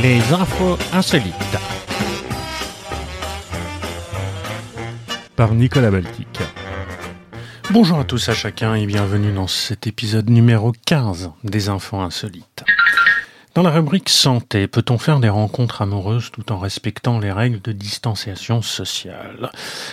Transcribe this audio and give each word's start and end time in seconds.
Les 0.00 0.20
infos 0.32 0.78
insolites. 0.92 1.34
Par 5.34 5.54
Nicolas 5.54 5.90
Baltic. 5.90 6.38
Bonjour 7.72 7.98
à 7.98 8.04
tous, 8.04 8.28
à 8.28 8.34
chacun 8.34 8.76
et 8.76 8.86
bienvenue 8.86 9.32
dans 9.32 9.48
cet 9.48 9.88
épisode 9.88 10.30
numéro 10.30 10.72
15 10.86 11.32
des 11.42 11.68
infos 11.68 11.96
insolites. 11.96 12.57
Dans 13.54 13.62
la 13.62 13.70
rubrique 13.70 14.08
santé, 14.08 14.68
peut-on 14.68 14.98
faire 14.98 15.18
des 15.18 15.28
rencontres 15.28 15.82
amoureuses 15.82 16.30
tout 16.30 16.52
en 16.52 16.58
respectant 16.58 17.18
les 17.18 17.32
règles 17.32 17.60
de 17.60 17.72
distanciation 17.72 18.62
sociale? 18.62 19.50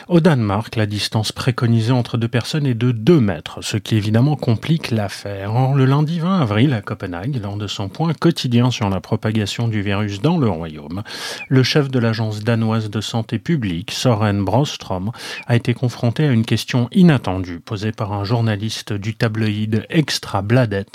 Au 0.08 0.20
Danemark, 0.20 0.76
la 0.76 0.86
distance 0.86 1.32
préconisée 1.32 1.92
entre 1.92 2.18
deux 2.18 2.28
personnes 2.28 2.68
est 2.68 2.76
de 2.76 2.92
2 2.92 3.20
mètres, 3.20 3.64
ce 3.64 3.78
qui 3.78 3.96
évidemment 3.96 4.36
complique 4.36 4.92
l'affaire. 4.92 5.56
Or, 5.56 5.74
le 5.74 5.86
lundi 5.86 6.20
20 6.20 6.42
avril 6.42 6.74
à 6.74 6.82
Copenhague, 6.82 7.42
lors 7.42 7.58
de 7.58 7.66
son 7.66 7.90
point 7.90 8.14
quotidien 8.14 8.70
sur 8.70 8.90
la 8.90 9.00
propagation 9.00 9.68
du 9.68 9.82
virus 9.82 10.22
dans 10.22 10.38
le 10.38 10.50
royaume, 10.50 11.02
le 11.48 11.64
chef 11.64 11.90
de 11.90 11.98
l'agence 11.98 12.42
danoise 12.42 12.92
de 12.92 13.02
santé 13.02 13.40
publique, 13.40 13.92
Soren 13.92 14.44
Brostrom, 14.44 15.12
a 15.48 15.56
été 15.56 15.74
confronté 15.74 16.28
à 16.28 16.32
une 16.32 16.46
question 16.46 16.88
inattendue 16.92 17.62
posée 17.62 17.94
par 17.94 18.14
un 18.14 18.26
journaliste 18.26 18.94
du 18.94 19.16
tabloïd 19.16 19.86
Extra 19.90 20.44
Bladet. 20.44 20.86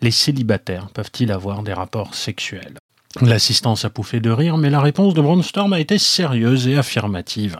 Les 0.00 0.10
célibataires 0.10 0.88
avoir 1.30 1.62
des 1.62 1.72
rapports 1.72 2.15
sexuelle. 2.16 2.78
L'assistance 3.22 3.86
a 3.86 3.90
pouffé 3.90 4.20
de 4.20 4.30
rire, 4.30 4.58
mais 4.58 4.68
la 4.68 4.80
réponse 4.80 5.14
de 5.14 5.22
Bronstorm 5.22 5.72
a 5.72 5.80
été 5.80 5.96
sérieuse 5.96 6.68
et 6.68 6.76
affirmative. 6.76 7.56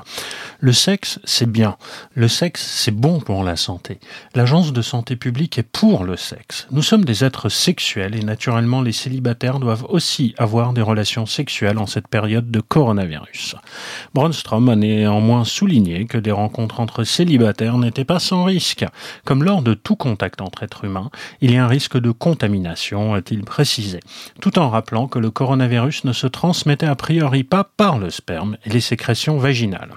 Le 0.61 0.73
sexe, 0.73 1.19
c'est 1.25 1.51
bien. 1.51 1.77
Le 2.15 2.29
sexe, 2.29 2.63
c'est 2.63 2.95
bon 2.95 3.21
pour 3.21 3.43
la 3.43 3.57
santé. 3.57 3.99
L'agence 4.35 4.73
de 4.75 4.83
santé 4.83 5.17
publique 5.17 5.59
est 5.59 5.63
pour 5.63 6.05
le 6.05 6.17
sexe. 6.17 6.67
Nous 6.71 6.83
sommes 6.83 7.05
des 7.05 7.25
êtres 7.25 7.49
sexuels 7.49 8.15
et 8.17 8.23
naturellement 8.23 8.83
les 8.83 8.93
célibataires 8.93 9.59
doivent 9.59 9.87
aussi 9.89 10.35
avoir 10.37 10.75
des 10.75 10.83
relations 10.83 11.25
sexuelles 11.25 11.79
en 11.79 11.87
cette 11.87 12.09
période 12.09 12.51
de 12.51 12.61
coronavirus. 12.61 13.57
Bronstorm 14.13 14.69
a 14.69 14.77
néanmoins 14.77 15.45
souligné 15.45 16.05
que 16.05 16.19
des 16.19 16.33
rencontres 16.33 16.81
entre 16.81 17.05
célibataires 17.05 17.79
n'étaient 17.79 18.05
pas 18.05 18.19
sans 18.19 18.45
risque. 18.45 18.85
Comme 19.25 19.43
lors 19.43 19.63
de 19.63 19.73
tout 19.73 19.97
contact 19.97 20.43
entre 20.43 20.65
êtres 20.65 20.85
humains, 20.85 21.11
il 21.41 21.51
y 21.51 21.57
a 21.57 21.65
un 21.65 21.69
risque 21.69 21.99
de 21.99 22.11
contamination, 22.11 23.15
a-t-il 23.15 23.43
précisé, 23.43 24.01
tout 24.41 24.59
en 24.59 24.69
rappelant 24.69 25.07
que 25.07 25.19
le 25.19 25.31
corps 25.31 25.46
coronavirus 25.47 26.03
ne 26.03 26.13
se 26.13 26.27
transmettait 26.27 26.87
a 26.87 26.97
priori 26.97 27.45
pas 27.45 27.63
par 27.63 28.01
le 28.01 28.11
sperme 28.11 28.57
et 28.65 28.71
les 28.71 28.81
sécrétions 28.81 29.39
vaginales. 29.39 29.95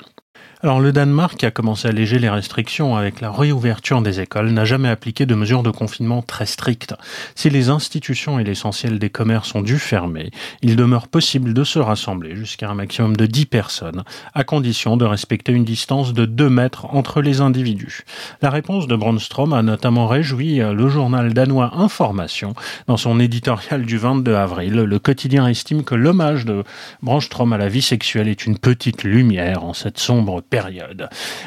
Alors 0.62 0.82
le 0.82 0.92
Danemark, 0.92 1.38
qui 1.38 1.46
a 1.46 1.52
commencé 1.52 1.88
à 1.88 1.92
alléger 1.92 2.20
les 2.20 2.28
restrictions 2.28 2.98
avec 2.98 3.22
la 3.22 3.32
réouverture 3.32 4.02
des 4.02 4.20
écoles, 4.20 4.50
n'a 4.50 4.66
jamais 4.66 4.90
appliqué 4.90 5.26
de 5.26 5.34
mesures 5.34 5.64
de 5.64 5.72
confinement 5.72 6.22
très 6.22 6.46
strictes. 6.46 6.96
Si 7.34 7.50
les 7.50 7.70
institutions 7.70 8.40
et 8.40 8.44
l'essentiel 8.44 9.00
des 9.00 9.10
commerces 9.10 9.56
ont 9.56 9.62
dû 9.62 9.80
fermer, 9.80 10.32
il 10.62 10.76
demeure 10.76 11.08
possible 11.08 11.54
de 11.54 11.64
se 11.64 11.80
rassembler 11.80 12.36
jusqu'à 12.36 12.70
un 12.70 12.74
maximum 12.74 13.16
de 13.16 13.26
10 13.26 13.46
personnes, 13.46 14.04
à 14.34 14.44
condition 14.44 14.98
de 14.98 15.06
respecter 15.06 15.54
une 15.54 15.64
distance 15.64 16.14
de 16.14 16.26
2 16.26 16.50
mètres 16.50 16.88
entre 16.94 17.22
les 17.22 17.40
individus. 17.40 18.02
La 18.42 18.50
réponse 18.50 18.88
de 18.88 18.98
Brandstrom 18.98 19.54
a 19.54 19.62
notamment 19.62 20.08
réjoui 20.08 20.58
le 20.58 20.90
journal 20.90 21.34
danois 21.34 21.72
Information. 21.78 22.54
Dans 22.88 22.98
son 22.98 23.22
éditorial 23.22 23.86
du 23.86 23.98
22 23.98 24.36
avril, 24.36 24.74
le 24.74 25.00
quotidien 25.00 25.48
estime 25.48 25.86
que 25.86 25.96
l'hommage 25.96 26.44
de 26.44 26.66
Brandstrom 27.02 27.54
à 27.54 27.58
la 27.58 27.70
vie 27.70 27.82
sexuelle 27.82 28.28
est 28.28 28.46
une 28.46 28.58
petite 28.58 29.06
lumière 29.06 29.64
en 29.64 29.74
cette 29.74 30.00
sombre 30.00 30.44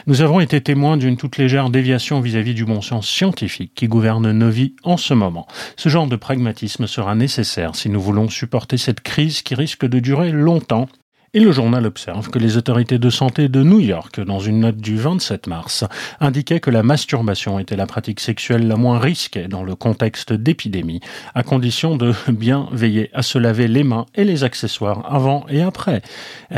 Nous 0.07 0.23
avons 0.23 0.41
été 0.41 0.61
témoins 0.61 0.97
d'une 0.97 1.17
toute 1.17 1.37
légère 1.37 1.71
déviation 1.71 2.21
vis-à-vis 2.21 2.55
du 2.55 2.65
bon 2.65 2.81
sens 2.81 3.09
scientifique 3.09 3.73
qui 3.75 3.89
gouverne 3.89 4.31
nos 4.31 4.51
vies 4.51 4.75
en 4.83 4.97
ce 4.97 5.15
moment. 5.15 5.47
Ce 5.77 5.89
genre 5.89 6.07
de 6.07 6.17
pragmatisme 6.17 6.87
sera 6.87 7.15
nécessaire 7.15 7.75
si 7.75 7.89
nous 7.89 8.01
voulons 8.01 8.29
supporter 8.29 8.77
cette 8.77 9.01
crise 9.01 9.43
qui 9.43 9.55
risque 9.55 9.87
de 9.87 9.99
durer 9.99 10.31
longtemps 10.31 10.89
et 11.35 11.41
le 11.41 11.51
journal 11.51 11.87
observe 11.87 12.29
que 12.29 12.39
les 12.39 12.59
autorités 12.59 12.99
de 12.99 13.09
santé 13.09 13.49
de 13.49 13.63
New 13.63 13.81
York, 13.81 14.21
dans 14.21 14.39
une 14.39 14.61
note 14.61 14.77
du 14.77 14.99
27 14.99 15.47
mars, 15.47 15.85
indiquaient 16.21 16.61
que 16.61 16.69
la 16.69 16.83
masturbation 16.83 17.59
était 17.59 17.77
la 17.77 17.87
pratique 17.87 18.21
sexuelle 18.21 18.69
la 18.69 18.77
moins 18.77 18.99
risquée 18.99 19.49
dans 19.49 19.63
le 19.63 19.75
contexte 19.75 20.35
d'épidémie, 20.35 21.01
à 21.35 21.43
condition 21.43 21.97
de 21.97 22.13
bien 22.29 22.69
veiller 22.73 23.09
à 23.15 23.23
se 23.23 23.39
laver 23.39 23.67
les 23.67 23.83
mains 23.83 24.05
et 24.15 24.25
les 24.25 24.45
accessoires 24.45 25.11
avant 25.11 25.47
et 25.49 25.63
après. 25.63 26.03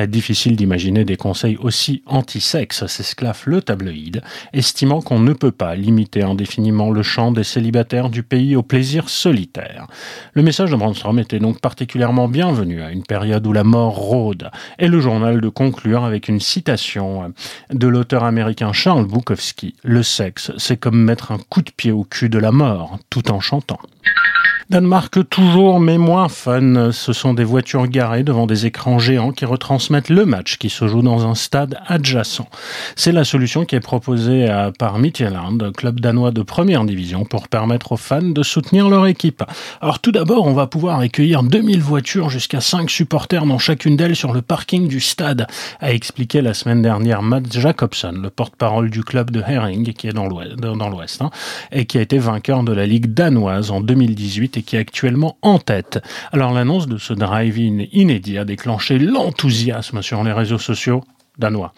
Difficile 0.09 0.57
d'imaginer 0.57 1.05
des 1.05 1.17
conseils 1.17 1.57
aussi 1.59 2.03
anti-sexe, 2.07 2.87
s'esclaffe 2.87 3.47
le 3.47 3.63
tabloïd, 3.63 4.23
estimant 4.53 5.03
qu'on 5.03 5.21
ne 5.21 5.35
peut 5.35 5.53
pas 5.53 5.77
limiter 5.77 6.23
indéfiniment 6.23 6.91
le 6.91 7.05
champ 7.05 7.31
des 7.31 7.45
célibataires 7.45 8.11
du 8.11 8.25
pays 8.25 8.57
au 8.57 8.65
plaisir 8.65 9.09
solitaire. 9.09 9.87
Le 10.33 10.43
message 10.43 10.73
de 10.73 10.77
Brandstrom 10.77 11.21
était 11.21 11.39
donc 11.39 11.61
particulièrement 11.61 12.27
bienvenu 12.27 12.83
à 12.83 12.91
une 12.91 13.05
période 13.05 13.47
où 13.47 13.53
la 13.53 13.63
mort 13.63 13.95
rôde 13.95 14.51
et 14.79 14.89
le 14.89 15.01
journal 15.01 15.41
de 15.41 15.49
conclure 15.49 16.05
avec 16.05 16.29
une 16.29 16.41
citation 16.41 17.33
de 17.71 17.89
l'auteur 17.89 18.25
américain 18.25 18.73
Charles 18.73 19.07
Bukowski. 19.07 19.75
Le 19.83 20.03
sexe, 20.03 20.53
c'est 20.59 20.77
comme 20.77 21.03
mettre 21.03 21.33
un 21.33 21.39
coup 21.39 21.63
de 21.63 21.71
pied 21.71 21.93
au 21.93 22.05
cul 22.05 22.29
de 22.29 22.39
la 22.39 22.53
mort, 22.53 22.99
tout 23.11 23.31
en 23.31 23.41
chantant. 23.41 23.79
Danemark 24.71 25.29
toujours, 25.29 25.79
mais 25.79 25.99
moins 25.99 26.29
fun. 26.29 26.91
Ce 26.91 27.13
sont 27.13 27.35
des 27.35 27.45
voitures 27.45 27.87
garées 27.87 28.23
devant 28.23 28.47
des 28.47 28.65
écrans 28.65 28.99
géants 28.99 29.31
qui 29.31 29.45
retransmettent 29.45 30.09
le 30.09 30.25
match 30.25 30.57
qui 30.57 30.71
se 30.71 30.89
joue 30.89 31.03
dans 31.03 31.27
un 31.27 31.35
stade 31.35 31.79
adjacent. 31.87 32.49
C'est 32.97 33.13
la 33.13 33.25
solution 33.25 33.67
qui 33.67 33.77
est 33.77 33.81
proposée 33.81 34.49
par 34.79 34.99
Midtjylland, 34.99 35.71
club 35.77 36.01
danois 36.01 36.31
de 36.31 36.43
première 36.43 36.85
division, 36.85 37.25
pour 37.27 37.49
permettre 37.49 37.93
aux 37.93 37.99
fans 37.99 38.23
de 38.23 38.43
soutenir 38.43 38.89
leur 38.89 39.07
équipe. 39.07 39.45
Alors 39.83 39.99
tout 39.99 40.13
d'abord, 40.13 40.47
on 40.47 40.55
va 40.55 40.67
pouvoir 40.67 40.99
accueillir 40.99 41.43
2000 41.43 41.81
voitures 41.81 42.31
jusqu'à 42.31 42.63
5 42.63 42.89
supporters 42.89 43.45
dans 43.45 43.59
chacune 43.59 43.97
d'elles 43.97 44.17
sur 44.17 44.33
le 44.33 44.41
parking 44.41 44.89
du 44.89 45.01
stade, 45.01 45.47
a 45.81 45.93
expliqué 45.93 46.41
la 46.41 46.55
semaine 46.55 46.81
dernière 46.81 47.21
Matt 47.21 47.53
Jacobson, 47.53 48.15
le 48.23 48.31
porte-parole 48.31 48.89
du 48.89 49.05
club 49.05 49.31
de 49.31 49.43
Herring, 49.47 49.93
qui 49.93 50.09
est 50.09 50.13
dans 50.13 50.27
l'Ouest, 50.27 51.21
hein, 51.21 51.31
et 51.71 51.85
qui 51.85 51.99
a 51.99 52.01
été 52.01 52.19
vainqueur 52.19 52.63
de 52.63 52.73
la 52.73 52.87
Ligue 52.87 53.13
danoise 53.13 53.71
en 53.71 53.83
2018 53.83 54.54
et 54.57 54.63
qui 54.63 54.77
est 54.77 54.81
actuellement 54.81 55.37
en 55.43 55.59
tête. 55.59 56.01
Alors 56.33 56.53
l'annonce 56.53 56.87
de 56.87 56.99
ce 56.99 57.13
drive-in 57.13 57.85
inédit 57.93 58.39
a 58.39 58.45
déclenché 58.45 58.99
l'enthousiasme 58.99 60.03
sur 60.03 60.23
les 60.25 60.33
réseaux 60.33 60.59
sociaux 60.59 61.03
danois. 61.39 61.73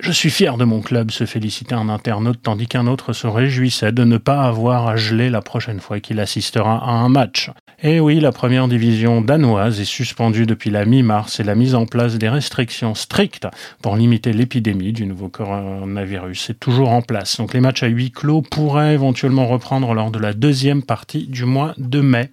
Je 0.00 0.12
suis 0.12 0.30
fier 0.30 0.56
de 0.56 0.64
mon 0.64 0.80
club, 0.80 1.10
se 1.10 1.26
félicitait 1.26 1.74
un 1.74 1.88
internaute, 1.88 2.40
tandis 2.42 2.66
qu'un 2.66 2.86
autre 2.86 3.12
se 3.12 3.26
réjouissait 3.26 3.92
de 3.92 4.04
ne 4.04 4.18
pas 4.18 4.42
avoir 4.42 4.88
à 4.88 4.96
geler 4.96 5.30
la 5.30 5.42
prochaine 5.42 5.80
fois 5.80 6.00
qu'il 6.00 6.20
assistera 6.20 6.78
à 6.84 6.90
un 6.90 7.08
match. 7.08 7.50
Et 7.80 7.94
eh 7.94 8.00
oui, 8.00 8.18
la 8.18 8.32
première 8.32 8.66
division 8.66 9.20
danoise 9.20 9.80
est 9.80 9.84
suspendue 9.84 10.46
depuis 10.46 10.68
la 10.68 10.84
mi-mars 10.84 11.38
et 11.38 11.44
la 11.44 11.54
mise 11.54 11.76
en 11.76 11.86
place 11.86 12.16
des 12.16 12.28
restrictions 12.28 12.96
strictes 12.96 13.46
pour 13.82 13.94
limiter 13.94 14.32
l'épidémie 14.32 14.92
du 14.92 15.06
nouveau 15.06 15.28
coronavirus 15.28 16.50
est 16.50 16.58
toujours 16.58 16.88
en 16.88 17.02
place. 17.02 17.36
Donc 17.36 17.54
les 17.54 17.60
matchs 17.60 17.84
à 17.84 17.86
huis 17.86 18.10
clos 18.10 18.42
pourraient 18.42 18.94
éventuellement 18.94 19.46
reprendre 19.46 19.94
lors 19.94 20.10
de 20.10 20.18
la 20.18 20.32
deuxième 20.32 20.82
partie 20.82 21.28
du 21.28 21.44
mois 21.44 21.72
de 21.78 22.00
mai. 22.00 22.30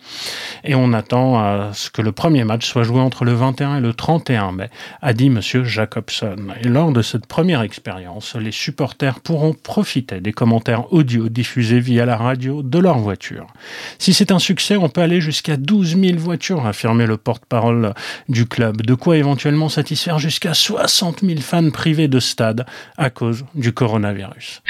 Et 0.64 0.74
on 0.74 0.94
attend 0.94 1.38
à 1.38 1.70
ce 1.74 1.92
que 1.92 2.02
le 2.02 2.12
premier 2.12 2.44
match 2.44 2.66
soit 2.66 2.82
joué 2.82 3.00
entre 3.00 3.24
le 3.24 3.34
21 3.34 3.78
et 3.78 3.82
le 3.82 3.94
31 3.94 4.52
mai, 4.52 4.72
a 5.04 5.14
dit 5.14 5.30
monsieur 5.30 5.64
Jacobson. 5.64 6.38
Lors 6.66 6.92
de 6.92 7.04
cette 7.04 7.28
première 7.28 7.62
expérience, 7.62 8.36
les 8.36 8.52
supporters 8.52 9.20
pourront 9.20 9.54
profiter 9.54 10.20
des 10.20 10.34
commentaires 10.34 10.92
audio 10.92 11.30
diffusés 11.30 11.80
via 11.80 12.06
la 12.06 12.18
radio 12.18 12.64
de 12.64 12.80
leur 12.80 12.98
voiture. 12.98 13.46
Si 14.00 14.16
c'est 14.16 14.32
un 14.32 14.40
succès, 14.40 14.76
on 14.76 14.90
peut 14.90 15.02
aller 15.02 15.22
jusqu'à 15.22 15.36
jusqu'à 15.36 15.58
12 15.58 16.00
000 16.00 16.18
voitures, 16.18 16.66
a 16.66 16.70
affirmé 16.70 17.06
le 17.06 17.18
porte-parole 17.18 17.94
du 18.30 18.48
club. 18.48 18.82
De 18.82 18.96
quoi 18.96 19.18
éventuellement 19.18 19.70
satisfaire 19.70 20.18
jusqu'à 20.18 20.56
60 20.56 21.20
000 21.22 21.40
fans 21.42 21.70
privés 21.70 22.08
de 22.08 22.20
stade 22.20 22.66
à 22.98 23.10
cause 23.12 23.46
du 23.54 23.74
coronavirus. 23.74 24.64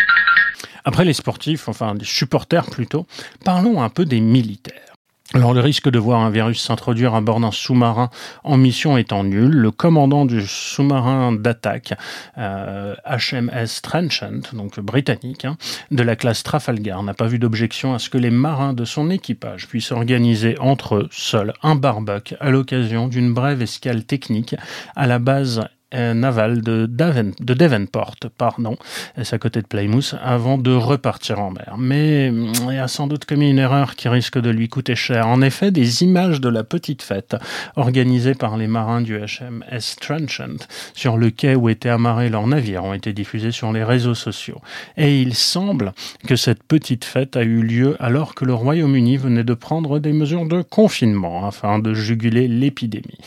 Après 0.84 1.06
les 1.06 1.14
sportifs, 1.14 1.70
enfin 1.70 1.96
des 1.96 2.04
supporters 2.04 2.66
plutôt, 2.66 3.08
parlons 3.46 3.82
un 3.82 3.90
peu 3.90 4.06
des 4.06 4.20
militaires. 4.20 4.95
Alors 5.36 5.54
le 5.54 5.60
risque 5.60 5.90
de 5.90 6.00
voir 6.00 6.22
un 6.22 6.30
virus 6.30 6.62
s'introduire 6.62 7.14
à 7.14 7.20
bord 7.20 7.42
d'un 7.42 7.52
sous-marin 7.52 8.10
en 8.46 8.56
mission 8.56 8.98
étant 8.98 9.26
nul, 9.26 9.52
le 9.52 9.70
commandant 9.70 10.26
du 10.26 10.48
sous-marin 10.48 11.34
d'attaque 11.34 11.94
euh, 12.38 12.96
HMS 13.06 13.82
Trenchant, 13.84 14.54
donc 14.54 14.80
britannique, 14.80 15.44
hein, 15.44 15.58
de 15.92 16.04
la 16.04 16.16
classe 16.16 16.42
Trafalgar, 16.42 17.04
n'a 17.04 17.14
pas 17.14 17.28
vu 17.28 17.38
d'objection 17.38 17.94
à 17.94 18.00
ce 18.00 18.10
que 18.10 18.18
les 18.18 18.30
marins 18.30 18.72
de 18.72 18.86
son 18.86 19.10
équipage 19.10 19.68
puissent 19.68 19.92
organiser 19.92 20.58
entre 20.62 20.96
eux 20.96 21.10
seuls 21.12 21.52
un 21.64 21.76
barbecue 21.76 22.36
à 22.40 22.50
l'occasion 22.50 23.10
d'une 23.10 23.34
brève 23.34 23.62
escale 23.62 24.06
technique 24.06 24.56
à 24.96 25.06
la 25.06 25.20
base 25.20 25.68
navale 25.94 26.62
de, 26.62 26.86
de 26.86 27.54
Devonport, 27.54 28.16
pardon, 28.38 28.78
c'est 29.22 29.36
à 29.36 29.40
côté 29.40 29.62
de 29.62 29.68
Plymouth, 29.68 30.16
avant 30.24 30.58
de 30.58 30.74
repartir 30.74 31.40
en 31.40 31.52
mer. 31.52 31.76
Mais 31.78 32.32
il 32.70 32.80
a 32.80 32.88
sans 32.88 33.08
doute 33.08 33.26
commis 33.26 33.50
une 33.50 33.60
erreur 33.60 33.96
qui 33.96 34.10
risque 34.10 34.40
de 34.40 34.50
lui 34.50 34.68
coûter 34.68 34.96
cher. 34.96 35.28
En 35.28 35.42
effet, 35.42 35.72
des 35.72 36.04
images 36.04 36.42
de 36.42 36.50
la 36.50 36.64
petite 36.64 37.02
fête 37.02 37.36
organisée 37.76 38.34
par 38.34 38.58
les 38.58 38.68
marins 38.68 39.02
du 39.02 39.18
HMS 39.18 39.96
Trenchant 40.00 40.58
sur 40.94 41.18
le 41.18 41.30
quai 41.30 41.56
où 41.56 41.70
était 41.70 41.90
amarré 41.90 42.30
leur 42.30 42.48
navire 42.48 42.84
ont 42.84 42.94
été 42.94 43.14
diffusées 43.14 43.52
sur 43.52 43.72
les 43.72 43.84
réseaux 43.84 44.16
sociaux. 44.16 44.62
Et 44.98 45.22
il 45.22 45.34
semble 45.34 45.94
que 46.28 46.36
cette 46.36 46.64
petite 46.64 47.06
fête 47.06 47.36
a 47.36 47.44
eu 47.44 47.62
lieu 47.62 47.96
alors 48.00 48.36
que 48.36 48.46
le 48.46 48.54
Royaume-Uni 48.54 49.18
venait 49.18 49.44
de 49.44 49.54
prendre 49.54 50.00
des 50.00 50.14
mesures 50.14 50.48
de 50.48 50.62
confinement 50.62 51.48
afin 51.48 51.80
de 51.80 51.94
juguler 51.94 52.48
l'épidémie. 52.48 53.20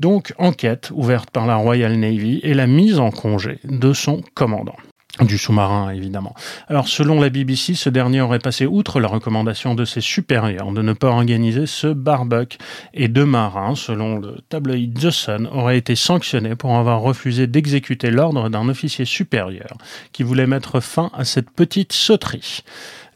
Donc, 0.00 0.32
enquête 0.38 0.90
ouverte 0.92 1.30
par 1.30 1.46
la 1.46 1.56
Royal 1.56 1.96
Et 2.04 2.54
la 2.54 2.66
mise 2.66 2.98
en 2.98 3.10
congé 3.10 3.58
de 3.64 3.92
son 3.92 4.22
commandant 4.34 4.76
du 5.20 5.38
sous-marin, 5.38 5.90
évidemment. 5.90 6.34
Alors, 6.66 6.88
selon 6.88 7.20
la 7.20 7.28
BBC, 7.28 7.74
ce 7.74 7.88
dernier 7.88 8.20
aurait 8.20 8.40
passé 8.40 8.66
outre 8.66 8.98
la 8.98 9.06
recommandation 9.06 9.74
de 9.74 9.84
ses 9.84 10.00
supérieurs 10.00 10.72
de 10.72 10.82
ne 10.82 10.92
pas 10.92 11.08
organiser 11.08 11.66
ce 11.66 11.86
barbecue 11.86 12.58
et 12.94 13.06
deux 13.06 13.24
marins, 13.24 13.76
selon 13.76 14.18
le 14.18 14.38
tabloïd 14.48 14.98
The 14.98 15.10
Sun, 15.10 15.48
auraient 15.52 15.78
été 15.78 15.94
sanctionnés 15.94 16.56
pour 16.56 16.76
avoir 16.76 17.00
refusé 17.00 17.46
d'exécuter 17.46 18.10
l'ordre 18.10 18.48
d'un 18.48 18.68
officier 18.68 19.04
supérieur 19.04 19.76
qui 20.12 20.24
voulait 20.24 20.48
mettre 20.48 20.80
fin 20.80 21.10
à 21.14 21.24
cette 21.24 21.50
petite 21.50 21.92
sauterie. 21.92 22.62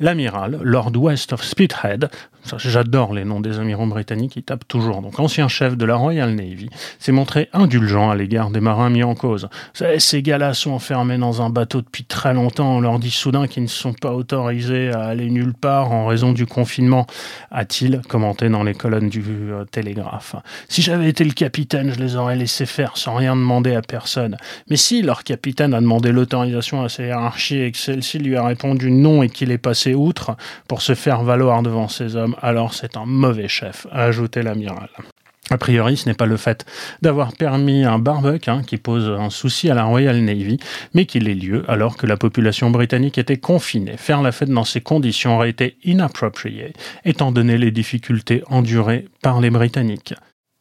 L'amiral, 0.01 0.61
Lord 0.63 0.97
West 0.97 1.33
of 1.33 1.43
Spithead, 1.43 2.09
J'adore 2.57 3.13
les 3.13 3.25
noms 3.25 3.41
des 3.41 3.59
amiraux 3.59 3.87
britanniques, 3.87 4.37
ils 4.37 4.43
tapent 4.43 4.67
toujours. 4.67 5.03
Donc, 5.03 5.19
ancien 5.21 5.49
chef 5.49 5.77
de 5.77 5.85
la 5.85 5.97
Royal 5.97 6.35
Navy, 6.35 6.71
s'est 6.99 7.13
montré 7.13 7.49
indulgent 7.53 8.11
à 8.11 8.15
l'égard 8.15 8.51
des 8.51 8.61
marins 8.61 8.91
mis 8.91 9.03
en 9.03 9.15
cause. 9.15 9.49
Ces 9.99 10.23
gars-là 10.23 10.55
sont 10.55 10.71
enfermés 10.71 11.19
dans 11.19 11.43
un 11.43 11.51
bateau 11.51 11.83
depuis 11.83 12.05
très 12.05 12.35
longtemps. 12.35 12.77
On 12.77 12.81
leur 12.81 12.99
dit 12.99 13.11
soudain 13.11 13.47
qu'ils 13.47 13.65
ne 13.65 13.69
sont 13.69 13.93
pas 13.93 14.13
autorisés 14.13 14.91
à 14.91 15.05
aller 15.05 15.31
nulle 15.31 15.55
part 15.55 15.93
en 15.93 16.07
raison 16.07 16.33
du 16.33 16.47
confinement, 16.47 17.07
a-t-il 17.51 18.01
commenté 18.09 18.49
dans 18.49 18.63
les 18.63 18.75
colonnes 18.75 19.09
du 19.09 19.23
euh, 19.29 19.65
Télégraphe. 19.65 20.37
Si 20.69 20.83
j'avais 20.83 21.09
été 21.09 21.25
le 21.25 21.33
capitaine, 21.33 21.93
je 21.93 21.99
les 21.99 22.17
aurais 22.17 22.37
laissés 22.37 22.67
faire 22.67 22.97
sans 22.97 23.15
rien 23.15 23.35
demander 23.37 23.75
à 23.75 23.83
personne. 23.83 24.37
Mais 24.71 24.77
si 24.77 25.03
leur 25.03 25.25
capitaine 25.25 25.75
a 25.75 25.81
demandé 25.81 26.13
l'autorisation 26.13 26.83
à 26.83 26.89
sa 26.89 27.05
hiérarchie 27.05 27.59
et 27.59 27.73
que 27.73 27.79
celle-ci 27.79 28.19
lui 28.19 28.37
a 28.37 28.45
répondu 28.45 28.91
non 28.91 29.23
et 29.23 29.29
qu'il 29.29 29.51
est 29.51 29.59
passé 29.59 29.88
outre 29.95 30.37
pour 30.67 30.83
se 30.83 30.95
faire 30.95 31.23
valoir 31.23 31.63
devant 31.63 31.89
ses 31.89 32.17
hommes, 32.17 32.37
alors 32.43 32.75
c'est 32.75 32.97
un 32.97 33.07
mauvais 33.07 33.49
chef, 33.49 33.87
a 33.91 34.05
ajouté 34.05 34.43
l'amiral. 34.43 34.89
A 35.51 35.57
priori, 35.57 35.97
ce 35.97 36.09
n'est 36.09 36.15
pas 36.15 36.27
le 36.27 36.37
fait 36.37 36.67
d'avoir 37.01 37.33
permis 37.33 37.85
un 37.85 37.99
barbecue 37.99 38.51
hein, 38.51 38.63
qui 38.67 38.77
pose 38.77 39.09
un 39.09 39.31
souci 39.31 39.71
à 39.71 39.75
la 39.75 39.85
Royal 39.85 40.21
Navy, 40.21 40.59
mais 40.93 41.07
qu'il 41.07 41.29
ait 41.29 41.35
lieu 41.35 41.65
alors 41.69 41.97
que 41.97 42.07
la 42.07 42.19
population 42.19 42.71
britannique 42.71 43.17
était 43.17 43.39
confinée. 43.39 43.97
Faire 43.97 44.21
la 44.21 44.33
fête 44.33 44.51
dans 44.51 44.65
ces 44.65 44.83
conditions 44.83 45.37
aurait 45.37 45.51
été 45.51 45.79
inapproprié, 45.85 46.75
étant 47.05 47.33
donné 47.33 47.57
les 47.57 47.71
difficultés 47.71 48.43
endurées 48.49 49.07
par 49.23 49.41
les 49.41 49.51
Britanniques. 49.51 50.15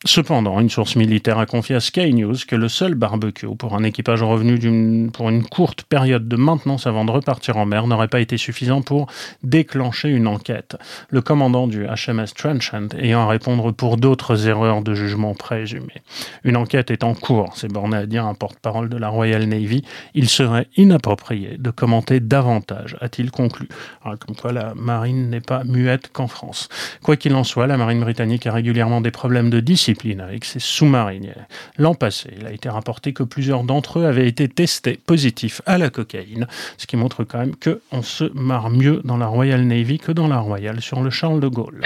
Cependant, 0.06 0.60
une 0.60 0.70
source 0.70 0.96
militaire 0.96 1.40
a 1.40 1.48
confié 1.48 1.76
à 1.76 1.80
Sky 1.80 2.14
News 2.14 2.36
que 2.48 2.56
le 2.56 2.70
seul 2.70 2.94
barbecue 2.94 3.48
pour 3.58 3.74
un 3.74 3.82
équipage 3.82 4.22
revenu 4.22 5.10
pour 5.10 5.28
une 5.30 5.44
courte 5.44 5.82
période 5.82 6.28
de 6.28 6.36
maintenance 6.36 6.86
avant 6.86 7.04
de 7.04 7.10
repartir 7.10 7.58
en 7.58 7.66
mer 7.66 7.88
n'aurait 7.88 8.08
pas 8.08 8.20
été 8.20 8.38
suffisant 8.38 8.84
pour 8.84 9.08
déclencher 9.42 10.10
une 10.10 10.28
enquête. 10.28 10.78
Le 11.10 11.22
commandant 11.22 11.66
du 11.66 11.88
HMS 11.88 12.28
Trenchant 12.36 12.90
ayant 13.00 13.22
à 13.22 13.28
répondre 13.28 13.72
pour 13.72 13.98
d'autres 13.98 14.48
erreurs 14.48 14.84
de 14.84 14.94
jugement 14.94 15.34
présumées. 15.34 16.04
Une 16.44 16.58
enquête 16.58 16.92
est 16.92 17.04
en 17.04 17.16
cours, 17.16 17.54
c'est 17.56 17.74
borné 17.74 17.98
à 17.98 18.06
dire 18.06 18.28
un 18.28 18.36
porte-parole 18.36 18.90
de 18.90 18.98
la 18.98 19.10
Royal 19.10 19.46
Navy. 19.46 19.84
Il 20.14 20.30
serait 20.30 20.68
inapproprié 20.78 21.58
de 21.58 21.72
commenter 21.72 22.20
davantage, 22.20 22.98
a-t-il 23.02 23.32
conclu. 23.32 23.68
comme 24.04 24.36
quoi 24.36 24.52
la 24.54 24.76
marine 24.76 25.32
n'est 25.32 25.42
pas 25.42 25.64
muette 25.64 26.12
qu'en 26.14 26.28
France. 26.28 26.70
Quoi 27.02 27.18
qu'il 27.18 27.34
en 27.34 27.44
soit, 27.44 27.66
la 27.66 27.78
marine 27.78 28.02
britannique 28.02 28.46
a 28.46 28.54
régulièrement 28.54 29.02
des 29.02 29.10
problèmes 29.10 29.50
de 29.50 29.60
discipline 29.60 29.87
avec 30.20 30.46
ces 30.46 30.60
sous-mariniers. 30.60 31.34
L'an 31.78 31.96
passé, 31.96 32.30
il 32.38 32.46
a 32.46 32.52
été 32.52 32.70
rapporté 32.70 33.14
que 33.14 33.24
plusieurs 33.24 33.64
d'entre 33.64 34.00
eux 34.00 34.06
avaient 34.06 34.28
été 34.28 34.48
testés 34.50 35.00
positifs 35.06 35.62
à 35.66 35.78
la 35.78 35.90
cocaïne, 35.90 36.48
ce 36.78 36.88
qui 36.88 36.98
montre 36.98 37.24
quand 37.24 37.40
même 37.40 37.56
qu'on 37.56 38.02
se 38.02 38.26
marre 38.34 38.70
mieux 38.70 39.02
dans 39.04 39.18
la 39.18 39.28
Royal 39.28 39.62
Navy 39.62 39.98
que 39.98 40.12
dans 40.12 40.28
la 40.28 40.40
Royal 40.40 40.82
sur 40.82 41.02
le 41.02 41.10
Charles 41.10 41.40
de 41.40 41.48
Gaulle. 41.48 41.84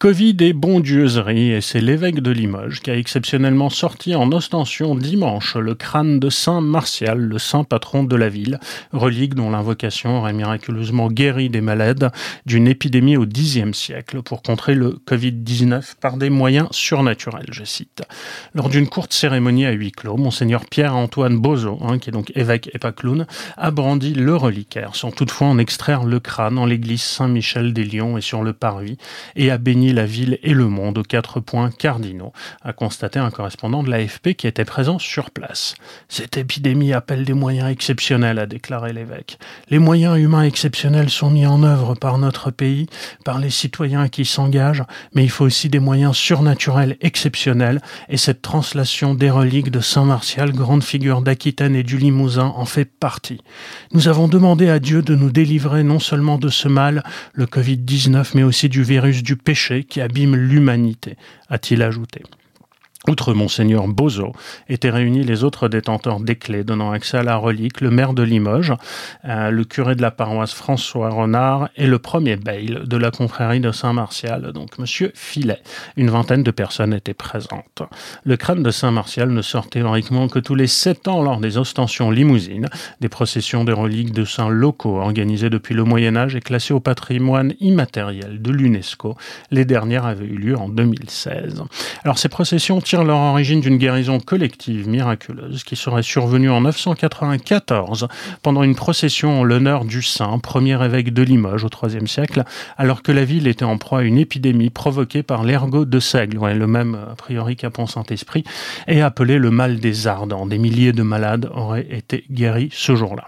Covid 0.00 0.36
et 0.40 0.54
bondieuserie, 0.54 1.50
et 1.50 1.60
c'est 1.60 1.82
l'évêque 1.82 2.20
de 2.20 2.30
Limoges 2.30 2.80
qui 2.80 2.90
a 2.90 2.96
exceptionnellement 2.96 3.68
sorti 3.68 4.14
en 4.14 4.32
ostension 4.32 4.94
dimanche 4.94 5.56
le 5.56 5.74
crâne 5.74 6.18
de 6.18 6.30
Saint 6.30 6.62
Martial, 6.62 7.18
le 7.18 7.38
saint 7.38 7.64
patron 7.64 8.02
de 8.02 8.16
la 8.16 8.30
ville, 8.30 8.58
relique 8.94 9.34
dont 9.34 9.50
l'invocation 9.50 10.16
aurait 10.16 10.32
miraculeusement 10.32 11.08
guéri 11.08 11.50
des 11.50 11.60
malades 11.60 12.12
d'une 12.46 12.66
épidémie 12.66 13.18
au 13.18 13.26
Xe 13.26 13.70
siècle 13.74 14.22
pour 14.22 14.40
contrer 14.40 14.74
le 14.74 14.98
Covid-19 15.06 15.96
par 16.00 16.16
des 16.16 16.30
moyens 16.30 16.68
surnaturels, 16.70 17.50
je 17.52 17.64
cite. 17.64 18.02
Lors 18.54 18.70
d'une 18.70 18.88
courte 18.88 19.12
cérémonie 19.12 19.66
à 19.66 19.72
huis 19.72 19.92
clos, 19.92 20.16
monseigneur 20.16 20.64
Pierre-Antoine 20.64 21.36
Bozo, 21.38 21.78
hein, 21.82 21.98
qui 21.98 22.08
est 22.08 22.14
donc 22.14 22.32
évêque 22.34 22.70
et 22.72 22.78
pas 22.78 22.92
clown, 22.92 23.26
a 23.58 23.70
brandi 23.70 24.14
le 24.14 24.34
reliquaire, 24.34 24.96
sans 24.96 25.10
toutefois 25.10 25.48
en 25.48 25.58
extraire 25.58 26.04
le 26.04 26.20
crâne 26.20 26.56
en 26.56 26.64
l'église 26.64 27.02
Saint-Michel 27.02 27.74
des 27.74 27.84
Lions 27.84 28.16
et 28.16 28.22
sur 28.22 28.42
le 28.42 28.54
parvis, 28.54 28.96
et 29.36 29.50
a 29.50 29.58
béni 29.58 29.89
la 29.92 30.06
ville 30.06 30.38
et 30.42 30.54
le 30.54 30.66
monde 30.66 30.98
aux 30.98 31.02
quatre 31.02 31.40
points 31.40 31.70
cardinaux, 31.70 32.32
a 32.62 32.72
constaté 32.72 33.18
un 33.18 33.30
correspondant 33.30 33.82
de 33.82 33.90
l'AFP 33.90 34.34
qui 34.34 34.46
était 34.46 34.64
présent 34.64 34.98
sur 34.98 35.30
place. 35.30 35.74
Cette 36.08 36.36
épidémie 36.36 36.92
appelle 36.92 37.24
des 37.24 37.32
moyens 37.32 37.70
exceptionnels, 37.70 38.38
a 38.38 38.46
déclaré 38.46 38.92
l'évêque. 38.92 39.38
Les 39.68 39.78
moyens 39.78 40.18
humains 40.18 40.42
exceptionnels 40.42 41.10
sont 41.10 41.30
mis 41.30 41.46
en 41.46 41.62
œuvre 41.62 41.94
par 41.94 42.18
notre 42.18 42.50
pays, 42.50 42.86
par 43.24 43.38
les 43.38 43.50
citoyens 43.50 44.08
qui 44.08 44.24
s'engagent, 44.24 44.84
mais 45.14 45.24
il 45.24 45.30
faut 45.30 45.44
aussi 45.44 45.68
des 45.68 45.80
moyens 45.80 46.16
surnaturels 46.16 46.96
exceptionnels, 47.00 47.80
et 48.08 48.16
cette 48.16 48.42
translation 48.42 49.14
des 49.14 49.30
reliques 49.30 49.70
de 49.70 49.80
Saint 49.80 50.04
Martial, 50.04 50.52
grande 50.52 50.84
figure 50.84 51.22
d'Aquitaine 51.22 51.76
et 51.76 51.82
du 51.82 51.98
Limousin, 51.98 52.52
en 52.56 52.64
fait 52.64 52.84
partie. 52.84 53.40
Nous 53.92 54.08
avons 54.08 54.28
demandé 54.28 54.68
à 54.68 54.78
Dieu 54.78 55.02
de 55.02 55.14
nous 55.14 55.30
délivrer 55.30 55.82
non 55.82 55.98
seulement 55.98 56.38
de 56.38 56.48
ce 56.48 56.68
mal, 56.68 57.02
le 57.32 57.46
Covid-19, 57.46 58.32
mais 58.34 58.42
aussi 58.42 58.68
du 58.68 58.82
virus 58.82 59.22
du 59.22 59.36
péché 59.36 59.79
qui 59.84 60.00
abîme 60.00 60.36
l'humanité, 60.36 61.16
a-t-il 61.48 61.82
ajouté. 61.82 62.22
Outre 63.08 63.32
Monseigneur 63.32 63.88
Bozo, 63.88 64.34
étaient 64.68 64.90
réunis 64.90 65.24
les 65.24 65.42
autres 65.42 65.68
détenteurs 65.68 66.20
des 66.20 66.36
clés 66.36 66.64
donnant 66.64 66.92
accès 66.92 67.16
à 67.16 67.22
la 67.22 67.36
relique, 67.36 67.80
le 67.80 67.90
maire 67.90 68.12
de 68.12 68.22
Limoges, 68.22 68.74
euh, 69.24 69.50
le 69.50 69.64
curé 69.64 69.94
de 69.94 70.02
la 70.02 70.10
paroisse 70.10 70.52
François 70.52 71.08
Renard 71.08 71.70
et 71.76 71.86
le 71.86 71.98
premier 71.98 72.36
bail 72.36 72.78
de 72.84 72.96
la 72.98 73.10
confrérie 73.10 73.60
de 73.60 73.72
Saint-Martial, 73.72 74.52
donc 74.52 74.78
Monsieur 74.78 75.12
Filet. 75.14 75.62
Une 75.96 76.10
vingtaine 76.10 76.42
de 76.42 76.50
personnes 76.50 76.92
étaient 76.92 77.14
présentes. 77.14 77.82
Le 78.24 78.36
crâne 78.36 78.62
de 78.62 78.70
Saint-Martial 78.70 79.30
ne 79.30 79.40
sort 79.40 79.70
théoriquement 79.70 80.28
que 80.28 80.38
tous 80.38 80.54
les 80.54 80.66
sept 80.66 81.08
ans 81.08 81.22
lors 81.22 81.40
des 81.40 81.56
ostensions 81.56 82.10
limousines, 82.10 82.68
des 83.00 83.08
processions 83.08 83.64
de 83.64 83.72
reliques 83.72 84.12
de 84.12 84.26
saints 84.26 84.50
locaux 84.50 84.98
organisées 84.98 85.48
depuis 85.48 85.74
le 85.74 85.84
Moyen 85.84 86.16
Âge 86.16 86.36
et 86.36 86.40
classées 86.40 86.74
au 86.74 86.80
patrimoine 86.80 87.54
immatériel 87.60 88.42
de 88.42 88.50
l'UNESCO. 88.50 89.16
Les 89.50 89.64
dernières 89.64 90.04
avaient 90.04 90.26
eu 90.26 90.36
lieu 90.36 90.58
en 90.58 90.68
2016. 90.68 91.62
Alors 92.04 92.18
ces 92.18 92.28
processions 92.28 92.82
leur 92.98 93.18
origine 93.18 93.60
d'une 93.60 93.76
guérison 93.76 94.18
collective 94.18 94.88
miraculeuse 94.88 95.62
qui 95.62 95.76
serait 95.76 96.02
survenue 96.02 96.50
en 96.50 96.62
994 96.62 98.08
pendant 98.42 98.62
une 98.62 98.74
procession 98.74 99.40
en 99.40 99.44
l'honneur 99.44 99.84
du 99.84 100.02
saint, 100.02 100.38
premier 100.38 100.82
évêque 100.84 101.12
de 101.12 101.22
Limoges 101.22 101.64
au 101.64 101.86
IIIe 101.86 102.08
siècle, 102.08 102.44
alors 102.76 103.02
que 103.02 103.12
la 103.12 103.24
ville 103.24 103.46
était 103.46 103.64
en 103.64 103.78
proie 103.78 104.00
à 104.00 104.02
une 104.02 104.18
épidémie 104.18 104.70
provoquée 104.70 105.22
par 105.22 105.44
l'ergot 105.44 105.84
de 105.84 106.00
seigle, 106.00 106.38
le 106.44 106.66
même 106.66 106.98
a 107.10 107.14
priori 107.14 107.56
qu'à 107.56 107.70
Pont-Saint-Esprit, 107.70 108.44
et 108.88 109.02
appelé 109.02 109.38
le 109.38 109.50
mal 109.50 109.78
des 109.78 110.06
ardents. 110.06 110.46
Des 110.46 110.58
milliers 110.58 110.92
de 110.92 111.02
malades 111.02 111.48
auraient 111.54 111.86
été 111.90 112.24
guéris 112.30 112.70
ce 112.72 112.96
jour-là. 112.96 113.24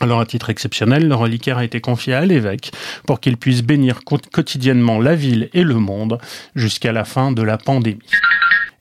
Alors, 0.00 0.20
à 0.20 0.26
titre 0.26 0.48
exceptionnel, 0.48 1.08
le 1.08 1.14
reliquaire 1.14 1.58
a 1.58 1.64
été 1.64 1.80
confié 1.80 2.14
à 2.14 2.24
l'évêque 2.24 2.72
pour 3.06 3.20
qu'il 3.20 3.36
puisse 3.36 3.62
bénir 3.62 4.00
quotidiennement 4.04 4.98
la 4.98 5.14
ville 5.14 5.50
et 5.52 5.62
le 5.62 5.74
monde 5.74 6.18
jusqu'à 6.54 6.92
la 6.92 7.04
fin 7.04 7.32
de 7.32 7.42
la 7.42 7.58
pandémie. 7.58 7.98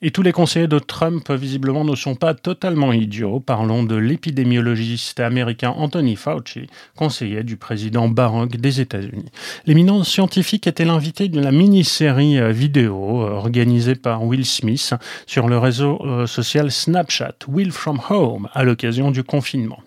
Et 0.02 0.12
tous 0.12 0.22
les 0.22 0.32
conseillers 0.32 0.70
de 0.70 0.80
Trump, 0.80 1.30
visiblement, 1.30 1.84
ne 1.84 1.94
sont 1.94 2.16
pas 2.16 2.34
totalement 2.34 2.94
idiots. 2.94 3.42
Parlons 3.42 3.84
de 3.84 3.98
l'épidémiologiste 3.98 5.20
américain 5.20 5.74
Anthony 5.76 6.16
Fauci, 6.16 6.68
conseiller 6.96 7.44
du 7.44 7.58
président 7.58 8.08
Barack 8.08 8.56
des 8.56 8.80
États-Unis. 8.80 9.30
L'éminence 9.66 10.08
scientifique 10.08 10.68
était 10.68 10.86
l'invité 10.86 11.28
de 11.28 11.42
la 11.42 11.52
mini-série 11.52 12.40
euh, 12.40 12.52
vidéo 12.52 13.24
euh, 13.24 13.32
organisée 13.32 13.96
par 13.96 14.24
Will 14.24 14.46
Smith 14.46 14.94
sur 15.28 15.50
le 15.50 15.58
réseau 15.58 16.00
euh, 16.06 16.28
social 16.28 16.72
Snapchat, 16.72 17.36
Will 17.50 17.74
from 17.74 18.00
Home, 18.10 18.48
à 18.54 18.64
l'occasion 18.64 19.12
du 19.12 19.24
confinement. 19.24 19.80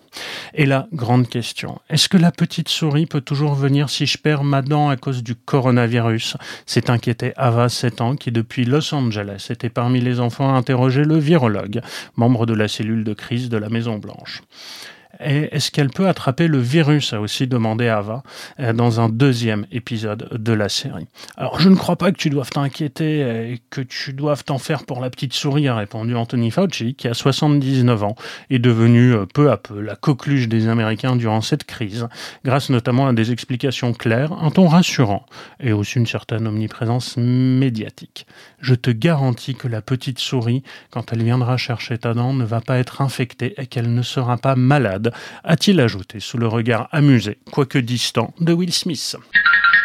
Et 0.53 0.65
la 0.65 0.87
grande 0.93 1.27
question, 1.27 1.79
est-ce 1.89 2.09
que 2.09 2.17
la 2.17 2.31
petite 2.31 2.69
souris 2.69 3.05
peut 3.05 3.21
toujours 3.21 3.55
venir 3.55 3.89
si 3.89 4.05
je 4.05 4.17
perds 4.17 4.43
ma 4.43 4.61
dent 4.61 4.89
à 4.89 4.97
cause 4.97 5.23
du 5.23 5.35
coronavirus? 5.35 6.37
S'est 6.65 6.89
inquiété 6.89 7.33
Ava, 7.35 7.69
7 7.69 8.01
ans, 8.01 8.15
qui 8.15 8.31
depuis 8.31 8.65
Los 8.65 8.93
Angeles 8.93 9.47
était 9.49 9.69
parmi 9.69 10.01
les 10.01 10.19
enfants 10.19 10.53
à 10.53 10.57
interroger 10.57 11.03
le 11.03 11.17
virologue, 11.17 11.81
membre 12.15 12.45
de 12.45 12.53
la 12.53 12.67
cellule 12.67 13.03
de 13.03 13.13
crise 13.13 13.49
de 13.49 13.57
la 13.57 13.69
Maison 13.69 13.97
Blanche 13.97 14.41
est-ce 15.19 15.71
qu'elle 15.71 15.89
peut 15.89 16.07
attraper 16.07 16.47
le 16.47 16.59
virus 16.59 17.13
a 17.13 17.21
aussi 17.21 17.47
demandé 17.47 17.87
Ava 17.87 18.23
euh, 18.59 18.73
dans 18.73 18.99
un 18.99 19.09
deuxième 19.09 19.65
épisode 19.71 20.27
de 20.31 20.53
la 20.53 20.69
série. 20.69 21.07
Alors 21.37 21.59
je 21.59 21.69
ne 21.69 21.75
crois 21.75 21.95
pas 21.95 22.11
que 22.11 22.17
tu 22.17 22.29
doives 22.29 22.49
t'inquiéter 22.49 23.19
et 23.51 23.61
que 23.69 23.81
tu 23.81 24.13
doives 24.13 24.43
t'en 24.43 24.57
faire 24.57 24.85
pour 24.85 25.01
la 25.01 25.09
petite 25.09 25.33
souris, 25.33 25.67
a 25.67 25.75
répondu 25.75 26.15
Anthony 26.15 26.51
Fauci, 26.51 26.95
qui 26.95 27.07
a 27.07 27.13
79 27.13 28.03
ans, 28.03 28.15
est 28.49 28.59
devenu 28.59 29.13
euh, 29.13 29.25
peu 29.25 29.51
à 29.51 29.57
peu 29.57 29.79
la 29.79 29.95
coqueluche 29.95 30.47
des 30.47 30.67
Américains 30.67 31.15
durant 31.15 31.41
cette 31.41 31.63
crise, 31.63 32.07
grâce 32.43 32.69
notamment 32.69 33.07
à 33.07 33.13
des 33.13 33.31
explications 33.31 33.93
claires, 33.93 34.33
un 34.33 34.51
ton 34.51 34.67
rassurant 34.67 35.25
et 35.59 35.73
aussi 35.73 35.99
une 35.99 36.07
certaine 36.07 36.47
omniprésence 36.47 37.17
médiatique. 37.17 38.25
Je 38.59 38.75
te 38.75 38.89
garantis 38.89 39.55
que 39.55 39.67
la 39.67 39.81
petite 39.81 40.19
souris, 40.19 40.63
quand 40.89 41.11
elle 41.11 41.23
viendra 41.23 41.57
chercher 41.57 41.97
ta 41.97 42.13
dent, 42.13 42.33
ne 42.33 42.45
va 42.45 42.61
pas 42.61 42.77
être 42.77 43.01
infectée 43.01 43.53
et 43.57 43.67
qu'elle 43.67 43.93
ne 43.93 44.01
sera 44.01 44.37
pas 44.37 44.55
malade 44.55 45.02
a-t-il 45.43 45.79
ajouté 45.79 46.19
sous 46.19 46.37
le 46.37 46.47
regard 46.47 46.87
amusé, 46.91 47.37
quoique 47.51 47.77
distant, 47.79 48.33
de 48.39 48.53
Will 48.53 48.73
Smith. 48.73 49.17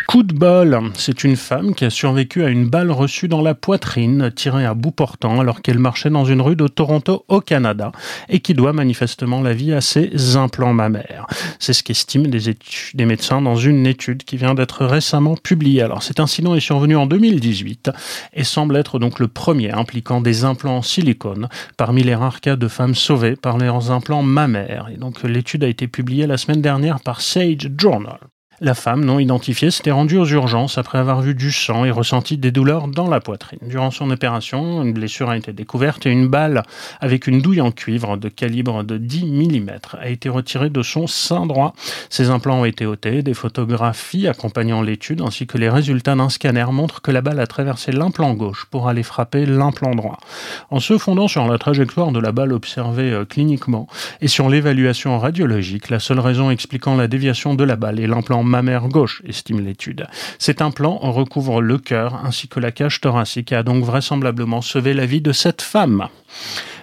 Coup 0.08 0.22
de 0.22 0.32
bol, 0.32 0.90
c'est 0.94 1.22
une 1.22 1.36
femme 1.36 1.74
qui 1.74 1.84
a 1.84 1.90
survécu 1.90 2.42
à 2.42 2.48
une 2.48 2.66
balle 2.66 2.90
reçue 2.90 3.28
dans 3.28 3.42
la 3.42 3.54
poitrine, 3.54 4.32
tirée 4.34 4.64
à 4.64 4.72
bout 4.72 4.90
portant 4.90 5.38
alors 5.38 5.60
qu'elle 5.60 5.78
marchait 5.78 6.08
dans 6.08 6.24
une 6.24 6.40
rue 6.40 6.56
de 6.56 6.66
Toronto 6.66 7.26
au 7.28 7.42
Canada 7.42 7.92
et 8.30 8.40
qui 8.40 8.54
doit 8.54 8.72
manifestement 8.72 9.42
la 9.42 9.52
vie 9.52 9.74
à 9.74 9.82
ses 9.82 10.36
implants 10.36 10.72
mammaires. 10.72 11.26
C'est 11.58 11.74
ce 11.74 11.82
qu'estiment 11.82 12.26
des, 12.26 13.04
médecins 13.04 13.42
dans 13.42 13.56
une 13.56 13.86
étude 13.86 14.24
qui 14.24 14.38
vient 14.38 14.54
d'être 14.54 14.86
récemment 14.86 15.36
publiée. 15.36 15.82
Alors 15.82 16.02
cet 16.02 16.20
incident 16.20 16.54
est 16.54 16.60
survenu 16.60 16.96
en 16.96 17.04
2018 17.04 17.90
et 18.32 18.44
semble 18.44 18.76
être 18.78 18.98
donc 18.98 19.18
le 19.18 19.28
premier 19.28 19.72
impliquant 19.72 20.22
des 20.22 20.42
implants 20.42 20.78
en 20.78 20.82
silicone 20.82 21.50
parmi 21.76 22.02
les 22.02 22.14
rares 22.14 22.40
cas 22.40 22.56
de 22.56 22.68
femmes 22.68 22.94
sauvées 22.94 23.36
par 23.36 23.58
leurs 23.58 23.90
implants 23.90 24.22
mammaires. 24.22 24.88
Et 24.90 24.96
donc 24.96 25.22
l'étude 25.22 25.64
a 25.64 25.68
été 25.68 25.86
publiée 25.86 26.26
la 26.26 26.38
semaine 26.38 26.62
dernière 26.62 27.00
par 27.00 27.20
Sage 27.20 27.70
Journal. 27.76 28.18
La 28.60 28.74
femme 28.74 29.04
non 29.04 29.20
identifiée 29.20 29.70
s'était 29.70 29.92
rendue 29.92 30.16
aux 30.16 30.26
urgences 30.26 30.78
après 30.78 30.98
avoir 30.98 31.20
vu 31.20 31.36
du 31.36 31.52
sang 31.52 31.84
et 31.84 31.92
ressenti 31.92 32.38
des 32.38 32.50
douleurs 32.50 32.88
dans 32.88 33.08
la 33.08 33.20
poitrine. 33.20 33.60
Durant 33.62 33.92
son 33.92 34.10
opération, 34.10 34.82
une 34.82 34.92
blessure 34.92 35.30
a 35.30 35.36
été 35.36 35.52
découverte 35.52 36.06
et 36.06 36.10
une 36.10 36.26
balle 36.26 36.64
avec 37.00 37.28
une 37.28 37.40
douille 37.40 37.60
en 37.60 37.70
cuivre 37.70 38.16
de 38.16 38.28
calibre 38.28 38.82
de 38.82 38.98
10 38.98 39.26
mm 39.26 39.70
a 40.00 40.08
été 40.08 40.28
retirée 40.28 40.70
de 40.70 40.82
son 40.82 41.06
sein 41.06 41.46
droit. 41.46 41.72
Ses 42.10 42.30
implants 42.30 42.62
ont 42.62 42.64
été 42.64 42.84
ôtés, 42.84 43.22
des 43.22 43.32
photographies 43.32 44.26
accompagnant 44.26 44.82
l'étude 44.82 45.20
ainsi 45.20 45.46
que 45.46 45.56
les 45.56 45.68
résultats 45.68 46.16
d'un 46.16 46.28
scanner 46.28 46.66
montrent 46.72 47.00
que 47.00 47.12
la 47.12 47.20
balle 47.20 47.38
a 47.38 47.46
traversé 47.46 47.92
l'implant 47.92 48.34
gauche 48.34 48.66
pour 48.72 48.88
aller 48.88 49.04
frapper 49.04 49.46
l'implant 49.46 49.94
droit. 49.94 50.18
En 50.70 50.80
se 50.80 50.98
fondant 50.98 51.28
sur 51.28 51.46
la 51.46 51.58
trajectoire 51.58 52.10
de 52.10 52.18
la 52.18 52.32
balle 52.32 52.52
observée 52.52 53.12
euh, 53.12 53.24
cliniquement 53.24 53.86
et 54.20 54.26
sur 54.26 54.48
l'évaluation 54.48 55.16
radiologique, 55.20 55.90
la 55.90 56.00
seule 56.00 56.18
raison 56.18 56.50
expliquant 56.50 56.96
la 56.96 57.06
déviation 57.06 57.54
de 57.54 57.62
la 57.62 57.76
balle 57.76 58.00
est 58.00 58.08
l'implant 58.08 58.47
mammaire 58.48 58.88
gauche, 58.88 59.22
estime 59.26 59.60
l'étude. 59.60 60.06
Cet 60.38 60.60
implant 60.62 60.98
recouvre 60.98 61.60
le 61.60 61.78
cœur 61.78 62.20
ainsi 62.24 62.48
que 62.48 62.60
la 62.60 62.72
cage 62.72 63.00
thoracique 63.00 63.52
et 63.52 63.56
a 63.56 63.62
donc 63.62 63.84
vraisemblablement 63.84 64.62
sauvé 64.62 64.94
la 64.94 65.06
vie 65.06 65.20
de 65.20 65.32
cette 65.32 65.62
femme. 65.62 66.08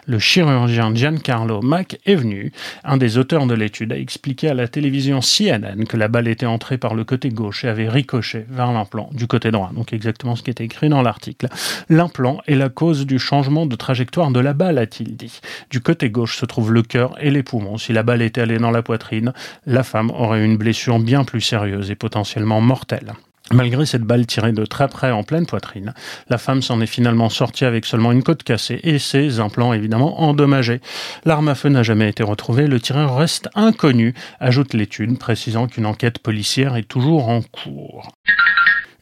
Le 0.08 0.20
chirurgien 0.20 0.94
Giancarlo 0.94 1.64
Mac 1.64 1.98
est 2.06 2.16
venu, 2.16 2.52
un 2.84 2.98
des 2.98 3.18
auteurs 3.18 3.48
de 3.48 3.56
l'étude, 3.56 3.92
a 3.92 3.98
expliqué 3.98 4.48
à 4.50 4.54
la 4.54 4.68
télévision 4.68 5.20
CNN 5.20 5.86
que 5.86 5.98
la 5.98 6.08
balle 6.08 6.28
était 6.28 6.46
entrée 6.46 6.78
par 6.78 6.94
le 6.94 7.04
côté 7.04 7.30
gauche 7.30 7.66
et 7.66 7.70
avait 7.70 7.90
ricoché 7.90 8.46
vers 8.48 8.72
l'implant 8.72 9.10
du 9.14 9.26
côté 9.26 9.50
droit. 9.50 9.72
Donc 9.74 9.94
exactement 9.94 10.36
ce 10.36 10.44
qui 10.44 10.52
était 10.52 10.64
écrit 10.64 10.90
dans 10.90 11.02
l'article. 11.02 11.48
L'implant 11.90 12.40
est 12.46 12.56
la 12.56 12.70
cause 12.70 13.08
du 13.08 13.18
changement 13.18 13.66
de 13.66 13.76
trajectoire 13.76 14.30
de 14.30 14.40
la 14.40 14.54
balle, 14.54 14.78
a-t-il 14.78 15.16
dit. 15.18 15.42
Du 15.72 15.82
côté 15.82 16.12
gauche 16.12 16.38
se 16.38 16.46
trouve 16.46 16.72
le 16.72 16.84
cœur 16.84 17.16
et 17.20 17.32
les 17.32 17.42
poumons. 17.42 17.80
Si 17.80 17.92
la 17.92 18.04
balle 18.04 18.22
était 18.22 18.42
allée 18.42 18.60
dans 18.60 18.72
la 18.72 18.84
poitrine, 18.84 19.34
la 19.66 19.82
femme 19.82 20.12
aurait 20.12 20.46
une 20.46 20.58
blessure 20.58 21.00
bien 21.00 21.24
plus 21.24 21.42
sérieuse 21.42 21.90
et 21.90 21.96
potentiellement 21.96 22.62
mortelle. 22.62 23.14
Malgré 23.52 23.86
cette 23.86 24.02
balle 24.02 24.26
tirée 24.26 24.54
de 24.54 24.66
très 24.66 24.88
près 24.88 25.12
en 25.12 25.24
pleine 25.24 25.46
poitrine, 25.46 25.94
la 26.30 26.40
femme 26.40 26.64
s'en 26.64 26.82
est 26.82 26.88
finalement 26.88 27.30
sortie 27.30 27.66
avec 27.66 27.86
seulement 27.86 28.12
une 28.12 28.24
côte 28.24 28.42
cassée 28.42 28.80
et 28.84 28.98
ses 28.98 29.40
implants 29.40 29.72
évidemment 29.72 30.24
endommagés. 30.24 30.82
L'arme 31.26 31.50
à 31.50 31.56
feu 31.56 31.70
n'a 31.70 31.84
jamais 31.84 32.10
été 32.10 32.24
retrouvée, 32.24 32.66
le 32.66 32.80
tireur 32.80 33.16
reste 33.18 33.50
inconnu, 33.54 34.16
ajoute 34.40 34.74
l'étude, 34.74 35.20
précisant 35.20 35.68
qu'une 35.68 35.86
enquête 35.86 36.18
policière 36.20 36.76
est 36.76 36.88
toujours 36.88 37.30
en 37.30 37.42
cours. 37.44 38.12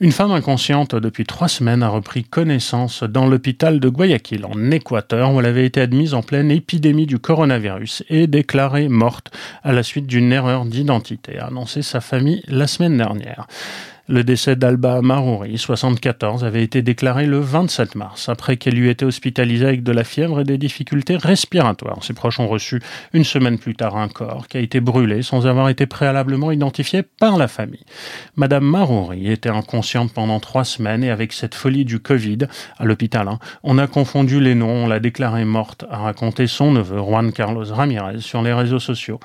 Une 0.01 0.11
femme 0.11 0.31
inconsciente 0.31 0.95
depuis 0.95 1.23
trois 1.23 1.47
semaines 1.47 1.81
a 1.81 1.87
repris 1.87 2.25
connaissance 2.25 3.03
dans 3.03 3.25
l'hôpital 3.25 3.79
de 3.79 3.87
Guayaquil, 3.87 4.45
en 4.45 4.71
Équateur, 4.71 5.33
où 5.33 5.39
elle 5.39 5.45
avait 5.45 5.65
été 5.65 5.79
admise 5.79 6.13
en 6.13 6.21
pleine 6.21 6.51
épidémie 6.51 7.05
du 7.05 7.19
coronavirus 7.19 8.03
et 8.09 8.27
déclarée 8.27 8.89
morte 8.89 9.31
à 9.63 9.71
la 9.71 9.83
suite 9.83 10.07
d'une 10.07 10.33
erreur 10.33 10.65
d'identité, 10.65 11.39
a 11.39 11.45
annoncé 11.45 11.83
sa 11.83 12.01
famille 12.01 12.43
la 12.49 12.67
semaine 12.67 12.97
dernière. 12.97 13.47
Le 14.09 14.25
décès 14.25 14.57
d'Alba 14.57 15.01
Marouri, 15.01 15.57
74, 15.57 16.43
avait 16.43 16.61
été 16.61 16.81
déclaré 16.81 17.25
le 17.25 17.39
27 17.39 17.95
mars, 17.95 18.27
après 18.27 18.57
qu'elle 18.57 18.77
eût 18.77 18.89
été 18.89 19.05
hospitalisée 19.05 19.65
avec 19.65 19.81
de 19.81 19.93
la 19.93 20.03
fièvre 20.03 20.41
et 20.41 20.43
des 20.43 20.57
difficultés 20.57 21.15
respiratoires. 21.15 22.03
Ses 22.03 22.11
proches 22.11 22.41
ont 22.41 22.49
reçu 22.49 22.81
une 23.13 23.23
semaine 23.23 23.57
plus 23.57 23.75
tard 23.75 23.95
un 23.95 24.09
corps 24.09 24.49
qui 24.49 24.57
a 24.57 24.59
été 24.59 24.81
brûlé 24.81 25.21
sans 25.21 25.47
avoir 25.47 25.69
été 25.69 25.85
préalablement 25.85 26.51
identifié 26.51 27.01
par 27.01 27.37
la 27.37 27.47
famille. 27.47 27.85
Madame 28.35 28.65
Marouri 28.65 29.31
était 29.31 29.47
inconsciente 29.47 30.11
pendant 30.11 30.41
trois 30.41 30.65
semaines 30.65 31.05
et 31.05 31.09
avec 31.09 31.31
cette 31.31 31.55
folie 31.55 31.85
du 31.85 32.01
Covid 32.01 32.39
à 32.77 32.83
l'hôpital, 32.83 33.29
hein, 33.29 33.39
on 33.63 33.77
a 33.77 33.87
confondu 33.87 34.41
les 34.41 34.53
noms, 34.53 34.83
on 34.83 34.87
l'a 34.87 34.99
déclarée 34.99 35.45
morte, 35.45 35.85
a 35.89 35.99
raconté 35.99 36.47
son 36.47 36.73
neveu 36.73 36.97
Juan 36.97 37.31
Carlos 37.31 37.73
Ramirez 37.73 38.19
sur 38.19 38.41
les 38.41 38.51
réseaux 38.51 38.81
sociaux, 38.81 39.21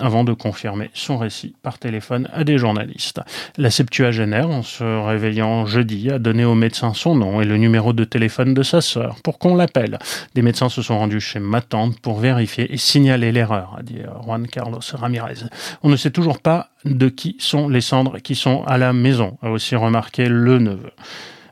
avant 0.00 0.24
de 0.24 0.32
confirmer 0.32 0.90
son 0.92 1.18
récit 1.18 1.54
par 1.62 1.78
téléphone 1.78 2.28
à 2.32 2.42
des 2.42 2.58
journalistes. 2.58 3.20
La 3.56 3.70
en 4.08 4.62
se 4.62 4.84
réveillant 4.84 5.66
jeudi, 5.66 6.10
a 6.10 6.18
donné 6.18 6.44
au 6.44 6.54
médecin 6.54 6.94
son 6.94 7.14
nom 7.14 7.42
et 7.42 7.44
le 7.44 7.56
numéro 7.58 7.92
de 7.92 8.04
téléphone 8.04 8.54
de 8.54 8.62
sa 8.62 8.80
sœur 8.80 9.16
pour 9.22 9.38
qu'on 9.38 9.54
l'appelle. 9.54 9.98
Des 10.34 10.42
médecins 10.42 10.68
se 10.68 10.80
sont 10.80 10.98
rendus 10.98 11.20
chez 11.20 11.40
ma 11.40 11.60
tante 11.60 12.00
pour 12.00 12.18
vérifier 12.18 12.72
et 12.72 12.78
signaler 12.78 13.32
l'erreur, 13.32 13.76
a 13.78 13.82
dit 13.82 13.98
Juan 14.24 14.46
Carlos 14.46 14.80
Ramirez. 14.94 15.46
On 15.82 15.90
ne 15.90 15.96
sait 15.96 16.10
toujours 16.10 16.40
pas 16.40 16.70
de 16.84 17.08
qui 17.08 17.36
sont 17.38 17.68
les 17.68 17.82
cendres 17.82 18.18
qui 18.18 18.34
sont 18.34 18.64
à 18.64 18.78
la 18.78 18.92
maison, 18.92 19.36
a 19.42 19.50
aussi 19.50 19.76
remarqué 19.76 20.28
le 20.28 20.58
neveu. 20.58 20.90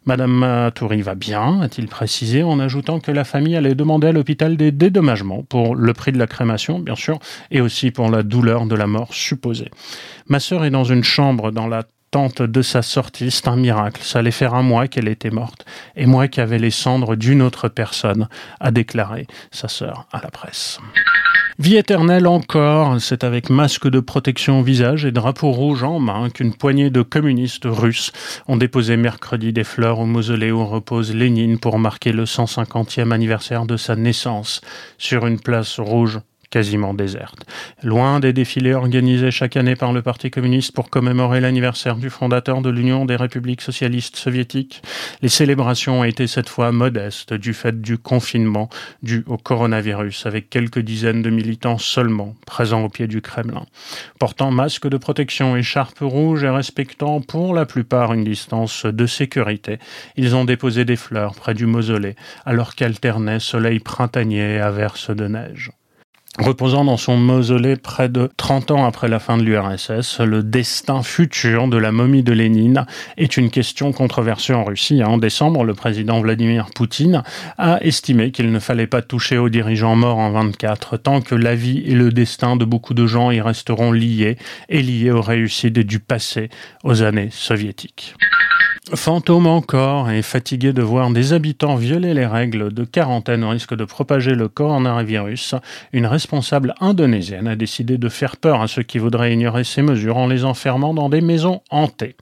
Madame 0.07 0.31
Matoury 0.31 1.03
va 1.03 1.17
bien, 1.17 1.61
a-t-il 1.63 1.89
précisé, 1.89 2.45
en 2.45 2.61
ajoutant 2.61 3.01
que 3.01 3.11
la 3.11 3.25
famille 3.25 3.57
allait 3.57 3.75
demander 3.75 4.07
à 4.07 4.13
l'hôpital 4.13 4.57
des 4.57 4.71
dédommagements 4.71 5.43
pour 5.43 5.75
le 5.75 5.93
prix 5.95 6.13
de 6.13 6.19
la 6.19 6.29
crémation, 6.29 6.79
bien 6.79 6.95
sûr, 6.95 7.19
et 7.51 7.61
aussi 7.61 7.91
pour 7.91 8.09
la 8.09 8.23
douleur 8.23 8.67
de 8.67 8.77
la 8.77 8.87
mort 8.87 9.13
supposée. 9.13 9.69
Ma 10.29 10.39
sœur 10.39 10.65
est 10.65 10.71
dans 10.71 10.85
une 10.85 11.03
chambre 11.03 11.51
dans 11.51 11.67
la 11.67 11.83
de 12.17 12.63
sa 12.63 12.81
sortie, 12.81 13.31
c'est 13.31 13.49
un 13.49 13.57
miracle. 13.57 14.01
Ça 14.03 14.21
allait 14.21 14.31
faire 14.31 14.55
un 14.55 14.63
mois 14.63 14.89
qu'elle 14.89 15.09
était 15.09 15.31
morte, 15.31 15.67
et 15.97 16.07
moi 16.07 16.29
qui 16.29 16.41
avais 16.41 16.59
les 16.59 16.71
cendres 16.71 17.15
d'une 17.15 17.43
autre 17.43 17.69
personne, 17.69 18.29
a 18.59 18.71
déclaré 18.71 19.27
sa 19.51 19.69
sœur 19.69 20.07
à 20.13 20.21
la 20.23 20.31
presse. 20.31 20.81
Vie 21.59 21.77
éternelle 21.77 22.27
encore, 22.27 23.01
c'est 23.01 23.25
avec 23.25 23.49
masque 23.49 23.89
de 23.89 24.01
protection 24.01 24.61
au 24.61 24.63
visage 24.63 25.05
et 25.05 25.13
drapeau 25.13 25.53
rouge 25.53 25.83
en 25.83 25.99
main 25.99 26.29
qu'une 26.31 26.55
poignée 26.55 26.91
de 26.91 27.03
communistes 27.03 27.65
russes 27.67 28.13
ont 28.47 28.57
déposé 28.57 28.97
mercredi 28.97 29.53
des 29.53 29.65
fleurs 29.65 29.99
au 29.99 30.07
mausolée 30.07 30.51
où 30.51 30.67
repose 30.67 31.15
Lénine 31.15 31.59
pour 31.59 31.79
marquer 31.79 32.13
le 32.13 32.25
150e 32.25 33.11
anniversaire 33.11 33.65
de 33.65 33.77
sa 33.77 33.97
naissance 33.97 34.61
sur 34.99 35.27
une 35.27 35.41
place 35.41 35.81
rouge 35.81 36.21
quasiment 36.51 36.95
déserte. 36.95 37.47
Loin 37.83 38.21
des 38.21 38.33
défilés 38.33 38.75
organisés 38.75 39.31
chaque 39.31 39.57
année 39.57 39.77
par 39.77 39.93
le 39.93 40.03
Parti 40.03 40.31
communiste 40.31 40.73
pour 40.73 40.91
commémorer 40.91 41.41
l'anniversaire 41.41 41.97
du 41.97 42.11
fondateur 42.11 42.63
de 42.63 42.71
l'Union 42.71 43.05
des 43.05 43.17
républiques 43.17 43.63
socialistes 43.63 44.17
soviétiques, 44.17 44.83
les 45.23 45.29
célébrations 45.29 46.01
ont 46.01 46.05
été 46.05 46.27
cette 46.27 46.49
fois 46.49 46.73
modestes 46.73 47.35
du 47.35 47.55
fait 47.55 47.81
du 47.81 47.99
confinement 47.99 48.69
dû 49.03 49.25
au 49.27 49.37
coronavirus, 49.37 50.27
avec 50.27 50.51
quelques 50.51 50.81
dizaines 50.81 51.23
de 51.23 51.31
militants 51.31 51.79
seulement 51.79 52.35
présents 52.47 52.85
au 52.85 52.89
pied 52.89 53.07
du 53.07 53.21
Kremlin. 53.21 53.67
Portant 54.19 54.51
masque 54.51 54.89
de 54.89 54.97
protection, 54.97 55.57
écharpe 55.57 56.01
rouge 56.01 56.45
et 56.45 56.51
respectant 56.51 57.21
pour 57.21 57.55
la 57.55 57.67
plupart 57.67 58.13
une 58.13 58.25
distance 58.25 58.87
de 58.87 59.07
sécurité, 59.07 59.79
ils 60.17 60.35
ont 60.35 60.45
déposé 60.45 60.85
des 60.85 60.97
fleurs 60.97 61.35
près 61.35 61.55
du 61.55 61.67
mausolée 61.67 62.17
alors 62.45 62.75
qu'alternait 62.75 63.41
soleil 63.41 63.81
printanier 63.81 64.57
et 64.57 64.61
averse 64.61 65.11
de 65.11 65.27
neige. 65.27 65.71
Reposant 66.39 66.85
dans 66.85 66.99
son 66.99 67.17
mausolée 67.17 67.77
près 67.77 68.11
de 68.11 68.29
30 68.37 68.71
ans 68.71 68.85
après 68.85 69.09
la 69.09 69.19
fin 69.19 69.39
de 69.39 69.43
l'URSS, 69.43 70.21
le 70.21 70.43
destin 70.43 71.03
futur 71.03 71.67
de 71.69 71.79
la 71.79 71.93
momie 71.93 72.23
de 72.23 72.33
Lénine 72.33 72.85
est 73.17 73.39
une 73.39 73.49
question 73.49 73.91
controversée 73.93 74.53
en 74.53 74.63
Russie. 74.63 75.03
En 75.03 75.17
décembre, 75.17 75.65
le 75.65 75.73
président 75.73 76.21
Vladimir 76.21 76.67
Poutine 76.75 77.23
a 77.57 77.83
estimé 77.83 78.33
qu'il 78.33 78.53
ne 78.53 78.59
fallait 78.59 78.87
pas 78.87 79.01
toucher 79.01 79.39
aux 79.39 79.49
dirigeants 79.49 79.97
morts 79.97 80.19
en 80.19 80.31
24 80.31 80.99
tant 80.99 81.23
que 81.23 81.35
la 81.35 81.55
vie 81.55 81.83
et 81.87 81.95
le 81.95 82.13
destin 82.13 82.57
de 82.57 82.67
beaucoup 82.67 82.93
de 82.93 83.07
gens 83.07 83.31
y 83.31 83.41
resteront 83.41 83.91
liés 83.91 84.37
et 84.69 84.83
liés 84.83 85.11
aux 85.11 85.23
réussites 85.23 85.79
du 85.79 86.01
passé, 86.01 86.51
aux 86.85 87.03
années 87.03 87.31
soviétiques. 87.33 88.15
Fantôme 88.95 89.49
encore 89.49 90.13
et 90.13 90.23
fatigué 90.23 90.73
de 90.73 90.81
voir 90.81 91.11
des 91.11 91.33
habitants 91.33 91.75
violer 91.75 92.15
les 92.15 92.25
règles 92.25 92.73
de 92.73 92.85
quarantaine 92.85 93.43
au 93.43 93.49
risque 93.49 93.75
de 93.75 93.85
propager 93.85 94.37
le 94.37 94.47
coronavirus, 94.47 95.57
une 95.93 96.07
responsable 96.07 96.73
indonésienne 96.81 97.49
a 97.49 97.57
décidé 97.57 97.99
de 97.99 98.09
faire 98.09 98.37
peur 98.37 98.63
à 98.63 98.69
ceux 98.69 98.85
qui 98.85 99.01
voudraient 99.01 99.33
ignorer 99.33 99.65
ces 99.65 99.83
mesures 99.83 100.19
en 100.19 100.29
les 100.29 100.45
enfermant 100.45 100.95
dans 100.95 101.09
des 101.09 101.21
maisons 101.21 101.63
hantées. 101.69 102.15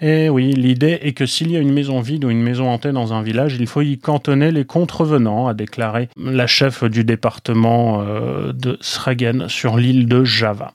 Et 0.00 0.28
oui, 0.28 0.52
l'idée 0.52 1.00
est 1.02 1.12
que 1.12 1.26
s'il 1.26 1.50
y 1.50 1.56
a 1.56 1.58
une 1.58 1.72
maison 1.72 2.00
vide 2.00 2.24
ou 2.24 2.30
une 2.30 2.42
maison 2.42 2.70
hantée 2.70 2.92
dans 2.92 3.12
un 3.12 3.22
village, 3.22 3.56
il 3.58 3.66
faut 3.66 3.82
y 3.82 3.98
cantonner 3.98 4.52
les 4.52 4.64
contrevenants, 4.64 5.48
a 5.48 5.54
déclaré 5.54 6.08
la 6.16 6.46
chef 6.46 6.84
du 6.84 7.02
département 7.02 8.02
euh, 8.02 8.52
de 8.52 8.78
Sragen 8.80 9.48
sur 9.48 9.76
l'île 9.76 10.06
de 10.06 10.22
Java. 10.22 10.72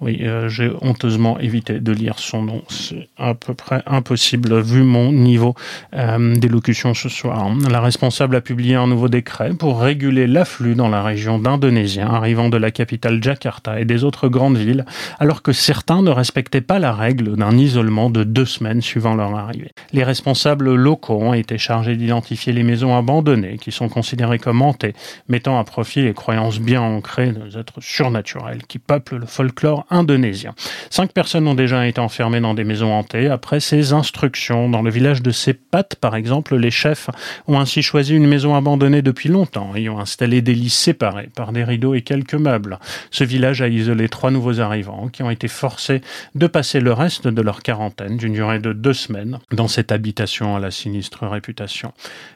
Oui, 0.00 0.22
euh, 0.22 0.48
j'ai 0.48 0.72
honteusement 0.80 1.38
évité 1.38 1.78
de 1.78 1.92
lire 1.92 2.18
son 2.18 2.42
nom, 2.42 2.62
c'est 2.68 3.08
à 3.16 3.36
peu 3.36 3.54
près 3.54 3.84
impossible 3.86 4.60
vu 4.72 4.82
mon 4.82 5.12
niveau 5.12 5.54
euh, 5.94 6.34
d'élocution 6.34 6.94
ce 6.94 7.08
soir. 7.08 7.50
La 7.70 7.80
responsable 7.80 8.36
a 8.36 8.40
publié 8.40 8.74
un 8.74 8.86
nouveau 8.86 9.08
décret 9.08 9.52
pour 9.54 9.80
réguler 9.80 10.26
l'afflux 10.26 10.74
dans 10.74 10.88
la 10.88 11.02
région 11.02 11.38
d'Indonésiens 11.38 12.08
arrivant 12.08 12.48
de 12.48 12.56
la 12.56 12.70
capitale 12.70 13.22
Jakarta 13.22 13.80
et 13.80 13.84
des 13.84 14.04
autres 14.04 14.28
grandes 14.28 14.56
villes, 14.56 14.84
alors 15.20 15.42
que 15.42 15.52
certains 15.52 16.02
ne 16.02 16.10
respectaient 16.10 16.60
pas 16.60 16.78
la 16.78 16.92
règle 16.92 17.36
d'un 17.36 17.56
isolement 17.56 18.10
de 18.10 18.24
deux 18.24 18.46
semaines 18.46 18.80
suivant 18.80 19.14
leur 19.14 19.34
arrivée. 19.36 19.70
Les 19.92 20.04
responsables 20.04 20.74
locaux 20.74 21.20
ont 21.20 21.34
été 21.34 21.58
chargés 21.58 21.96
d'identifier 21.96 22.52
les 22.52 22.62
maisons 22.62 22.96
abandonnées 22.96 23.58
qui 23.58 23.72
sont 23.72 23.88
considérées 23.88 24.38
comme 24.38 24.62
hantées, 24.62 24.94
mettant 25.28 25.58
à 25.58 25.64
profit 25.64 26.02
les 26.02 26.14
croyances 26.14 26.58
bien 26.58 26.80
ancrées 26.80 27.32
des 27.32 27.58
êtres 27.58 27.80
surnaturels 27.80 28.62
qui 28.66 28.78
peuplent 28.78 29.18
le 29.18 29.26
folklore 29.26 29.84
indonésien. 29.90 30.54
Cinq 30.90 31.12
personnes 31.12 31.46
ont 31.46 31.54
déjà 31.54 31.86
été 31.86 32.00
enfermées 32.00 32.40
dans 32.40 32.54
des 32.54 32.64
maisons 32.64 32.92
hantées 32.92 33.28
après 33.28 33.60
ces 33.60 33.92
instructions 33.92 34.61
dans 34.68 34.82
le 34.82 34.90
village 34.90 35.22
de 35.22 35.30
Sepat, 35.30 35.96
par 36.00 36.16
exemple, 36.16 36.56
les 36.56 36.70
chefs 36.70 37.10
ont 37.46 37.58
ainsi 37.58 37.82
choisi 37.82 38.14
une 38.14 38.26
maison 38.26 38.54
abandonnée 38.54 39.02
depuis 39.02 39.28
longtemps 39.28 39.74
et 39.74 39.88
ont 39.88 39.98
installé 39.98 40.42
des 40.42 40.54
lits 40.54 40.70
séparés 40.70 41.30
par 41.34 41.52
des 41.52 41.64
rideaux 41.64 41.94
et 41.94 42.02
quelques 42.02 42.34
meubles. 42.34 42.78
Ce 43.10 43.24
village 43.24 43.62
a 43.62 43.68
isolé 43.68 44.08
trois 44.08 44.30
nouveaux 44.30 44.60
arrivants 44.60 45.08
qui 45.08 45.22
ont 45.22 45.30
été 45.30 45.48
forcés 45.48 46.00
de 46.34 46.46
passer 46.46 46.80
le 46.80 46.92
reste 46.92 47.28
de 47.28 47.42
leur 47.42 47.62
quarantaine 47.62 48.16
d'une 48.16 48.32
durée 48.32 48.58
de 48.58 48.72
deux 48.72 48.92
semaines 48.92 49.38
dans 49.50 49.68
cette 49.68 49.92
habitation 49.92 50.56
à 50.56 50.60
la 50.60 50.70
sinistre 50.70 51.26
réputation. 51.26 51.92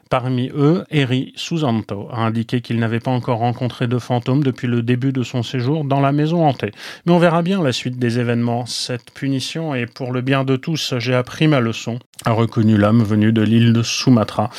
Parmi 0.09 0.51
eux, 0.55 0.85
Eri 0.91 1.33
Susanto 1.35 2.09
a 2.13 2.21
indiqué 2.21 2.61
qu'il 2.61 2.79
n'avait 2.79 3.01
pas 3.01 3.11
encore 3.11 3.39
rencontré 3.39 3.89
de 3.89 3.99
fantômes 3.99 4.45
depuis 4.45 4.69
le 4.69 4.83
début 4.83 5.13
de 5.13 5.25
son 5.25 5.43
séjour 5.43 5.85
dans 5.85 6.01
la 6.01 6.13
maison 6.13 6.47
hantée. 6.47 6.71
Mais 7.05 7.13
on 7.13 7.19
verra 7.19 7.43
bien 7.43 7.61
la 7.61 7.73
suite 7.73 7.99
des 7.99 8.21
événements. 8.21 8.67
Cette 8.67 9.11
punition 9.11 9.75
est 9.75 9.87
pour 9.87 10.13
le 10.13 10.21
bien 10.21 10.45
de 10.45 10.55
tous. 10.55 10.95
J'ai 10.99 11.15
appris 11.15 11.49
ma 11.49 11.59
leçon, 11.59 11.99
a 12.25 12.33
reconnu 12.33 12.77
l'homme 12.77 13.03
venu 13.03 13.33
de 13.33 13.43
l'île 13.43 13.73
de 13.73 13.83
Sumatra. 13.83 14.51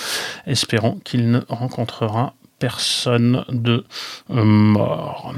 Espérons 0.45 0.99
qu'il 1.03 1.31
ne 1.31 1.39
rencontrera 1.49 2.33
personne 2.59 3.45
de 3.49 3.85
mort. 4.29 5.33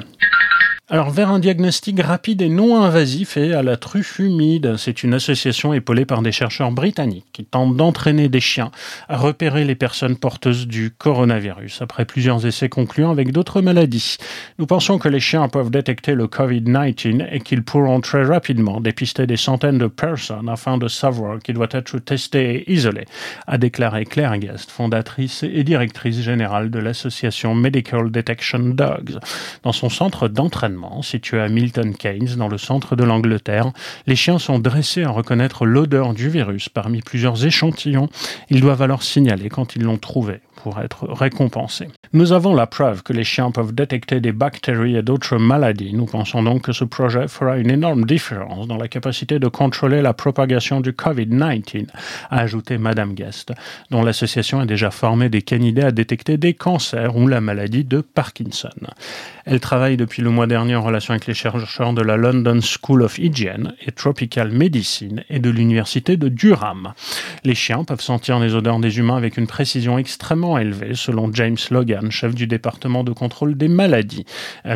Alors, 0.92 1.12
vers 1.12 1.30
un 1.30 1.38
diagnostic 1.38 2.02
rapide 2.02 2.42
et 2.42 2.50
non 2.50 2.82
invasif 2.82 3.38
et 3.38 3.54
à 3.54 3.62
la 3.62 3.78
truffe 3.78 4.18
humide, 4.18 4.74
c'est 4.78 5.04
une 5.04 5.14
association 5.14 5.72
épaulée 5.72 6.04
par 6.04 6.24
des 6.24 6.32
chercheurs 6.32 6.72
britanniques 6.72 7.28
qui 7.32 7.46
tentent 7.46 7.78
d'entraîner 7.78 8.28
des 8.28 8.40
chiens 8.40 8.72
à 9.08 9.16
repérer 9.16 9.66
les 9.66 9.76
personnes 9.76 10.16
porteuses 10.16 10.66
du 10.66 10.90
coronavirus 10.90 11.84
après 11.84 12.06
plusieurs 12.06 12.44
essais 12.48 12.70
concluants 12.70 13.12
avec 13.12 13.32
d'autres 13.32 13.62
maladies. 13.62 14.18
Nous 14.58 14.66
pensons 14.66 14.98
que 14.98 15.08
les 15.08 15.20
chiens 15.20 15.48
peuvent 15.48 15.70
détecter 15.70 16.16
le 16.16 16.26
COVID-19 16.26 17.28
et 17.34 17.40
qu'ils 17.40 17.62
pourront 17.62 18.02
très 18.02 18.24
rapidement 18.24 18.82
dépister 18.82 19.28
des 19.28 19.38
centaines 19.38 19.78
de 19.78 19.86
personnes 19.86 20.50
afin 20.50 20.80
de 20.80 20.88
savoir 20.88 21.38
qui 21.38 21.54
doit 21.54 21.68
être 21.70 22.00
testé 22.00 22.56
et 22.56 22.74
isolé, 22.74 23.06
a 23.46 23.60
déclaré 23.60 24.06
Claire 24.06 24.40
Guest, 24.40 24.72
fondatrice 24.72 25.44
et 25.44 25.64
directrice 25.64 26.20
générale 26.20 26.72
de 26.72 26.80
l'association 26.80 27.54
Medical 27.54 28.10
Detection 28.10 28.70
Dogs. 28.70 29.20
Dans 29.62 29.72
son 29.72 29.90
centre 29.90 30.28
d'entraînement, 30.28 30.79
situé 31.02 31.40
à 31.40 31.48
Milton 31.48 31.96
Keynes, 31.96 32.36
dans 32.38 32.48
le 32.48 32.58
centre 32.58 32.96
de 32.96 33.04
l'Angleterre. 33.04 33.72
Les 34.08 34.16
chiens 34.16 34.40
sont 34.40 34.60
dressés 34.60 35.04
à 35.04 35.10
reconnaître 35.10 35.66
l'odeur 35.66 36.14
du 36.14 36.30
virus 36.30 36.70
parmi 36.70 37.02
plusieurs 37.02 37.46
échantillons. 37.46 38.10
Ils 38.50 38.62
doivent 38.62 38.82
alors 38.82 39.04
signaler 39.04 39.50
quand 39.50 39.76
ils 39.76 39.84
l'ont 39.84 39.98
trouvé 39.98 40.40
pour 40.62 40.80
être 40.80 41.08
récompensés. 41.08 41.88
Nous 42.14 42.32
avons 42.32 42.54
la 42.54 42.68
preuve 42.68 43.04
que 43.04 43.14
les 43.14 43.24
chiens 43.24 43.52
peuvent 43.52 43.74
détecter 43.74 44.20
des 44.20 44.32
bactéries 44.32 44.96
et 44.96 45.02
d'autres 45.02 45.38
maladies. 45.38 45.94
Nous 45.94 46.06
pensons 46.06 46.44
donc 46.44 46.64
que 46.64 46.72
ce 46.72 46.84
projet 46.84 47.28
fera 47.28 47.58
une 47.58 47.70
énorme 47.70 48.06
différence 48.06 48.68
dans 48.68 48.78
la 48.78 48.88
capacité 48.88 49.40
de 49.40 49.48
contrôler 49.48 50.02
la 50.02 50.14
propagation 50.14 50.82
du 50.82 50.92
COVID-19, 50.92 51.88
a 52.30 52.40
ajouté 52.40 52.78
Madame 52.78 53.14
Guest, 53.14 53.54
dont 53.92 54.02
l'association 54.02 54.60
a 54.60 54.66
déjà 54.66 54.92
formé 54.92 55.30
des 55.30 55.42
canidés 55.42 55.84
à 55.84 55.92
détecter 55.92 56.38
des 56.38 56.54
cancers 56.54 57.16
ou 57.16 57.28
la 57.28 57.42
maladie 57.42 57.86
de 57.86 58.02
Parkinson. 58.02 58.70
Elle 59.46 59.60
travaille 59.60 59.98
depuis 59.98 60.22
le 60.22 60.30
mois 60.30 60.48
dernier 60.48 60.76
en 60.76 60.84
relation 60.84 61.14
avec 61.14 61.28
les 61.28 61.34
chercheurs 61.34 61.94
de 61.94 62.02
la 62.02 62.18
London 62.18 62.60
School 62.62 63.02
of 63.02 63.18
Hygiene 63.18 63.74
et 63.86 63.92
Tropical 63.92 64.52
Medicine 64.52 65.24
et 65.30 65.40
de 65.40 65.50
l'Université 65.50 66.18
de 66.18 66.28
Durham. 66.28 66.94
Les 67.44 67.56
chiens 67.56 67.84
peuvent 67.84 68.02
sentir 68.02 68.40
les 68.40 68.56
odeurs 68.56 68.80
des 68.80 69.00
humains 69.00 69.18
avec 69.18 69.38
une 69.38 69.48
précision 69.48 69.98
extrêmement 69.98 70.49
élevé, 70.58 70.96
selon 70.96 71.32
James 71.34 71.58
Logan, 71.70 72.12
chef 72.12 72.34
du 72.34 72.48
département 72.48 73.04
de 73.04 73.12
contrôle 73.12 73.56
des 73.56 73.68
maladies, 73.68 74.26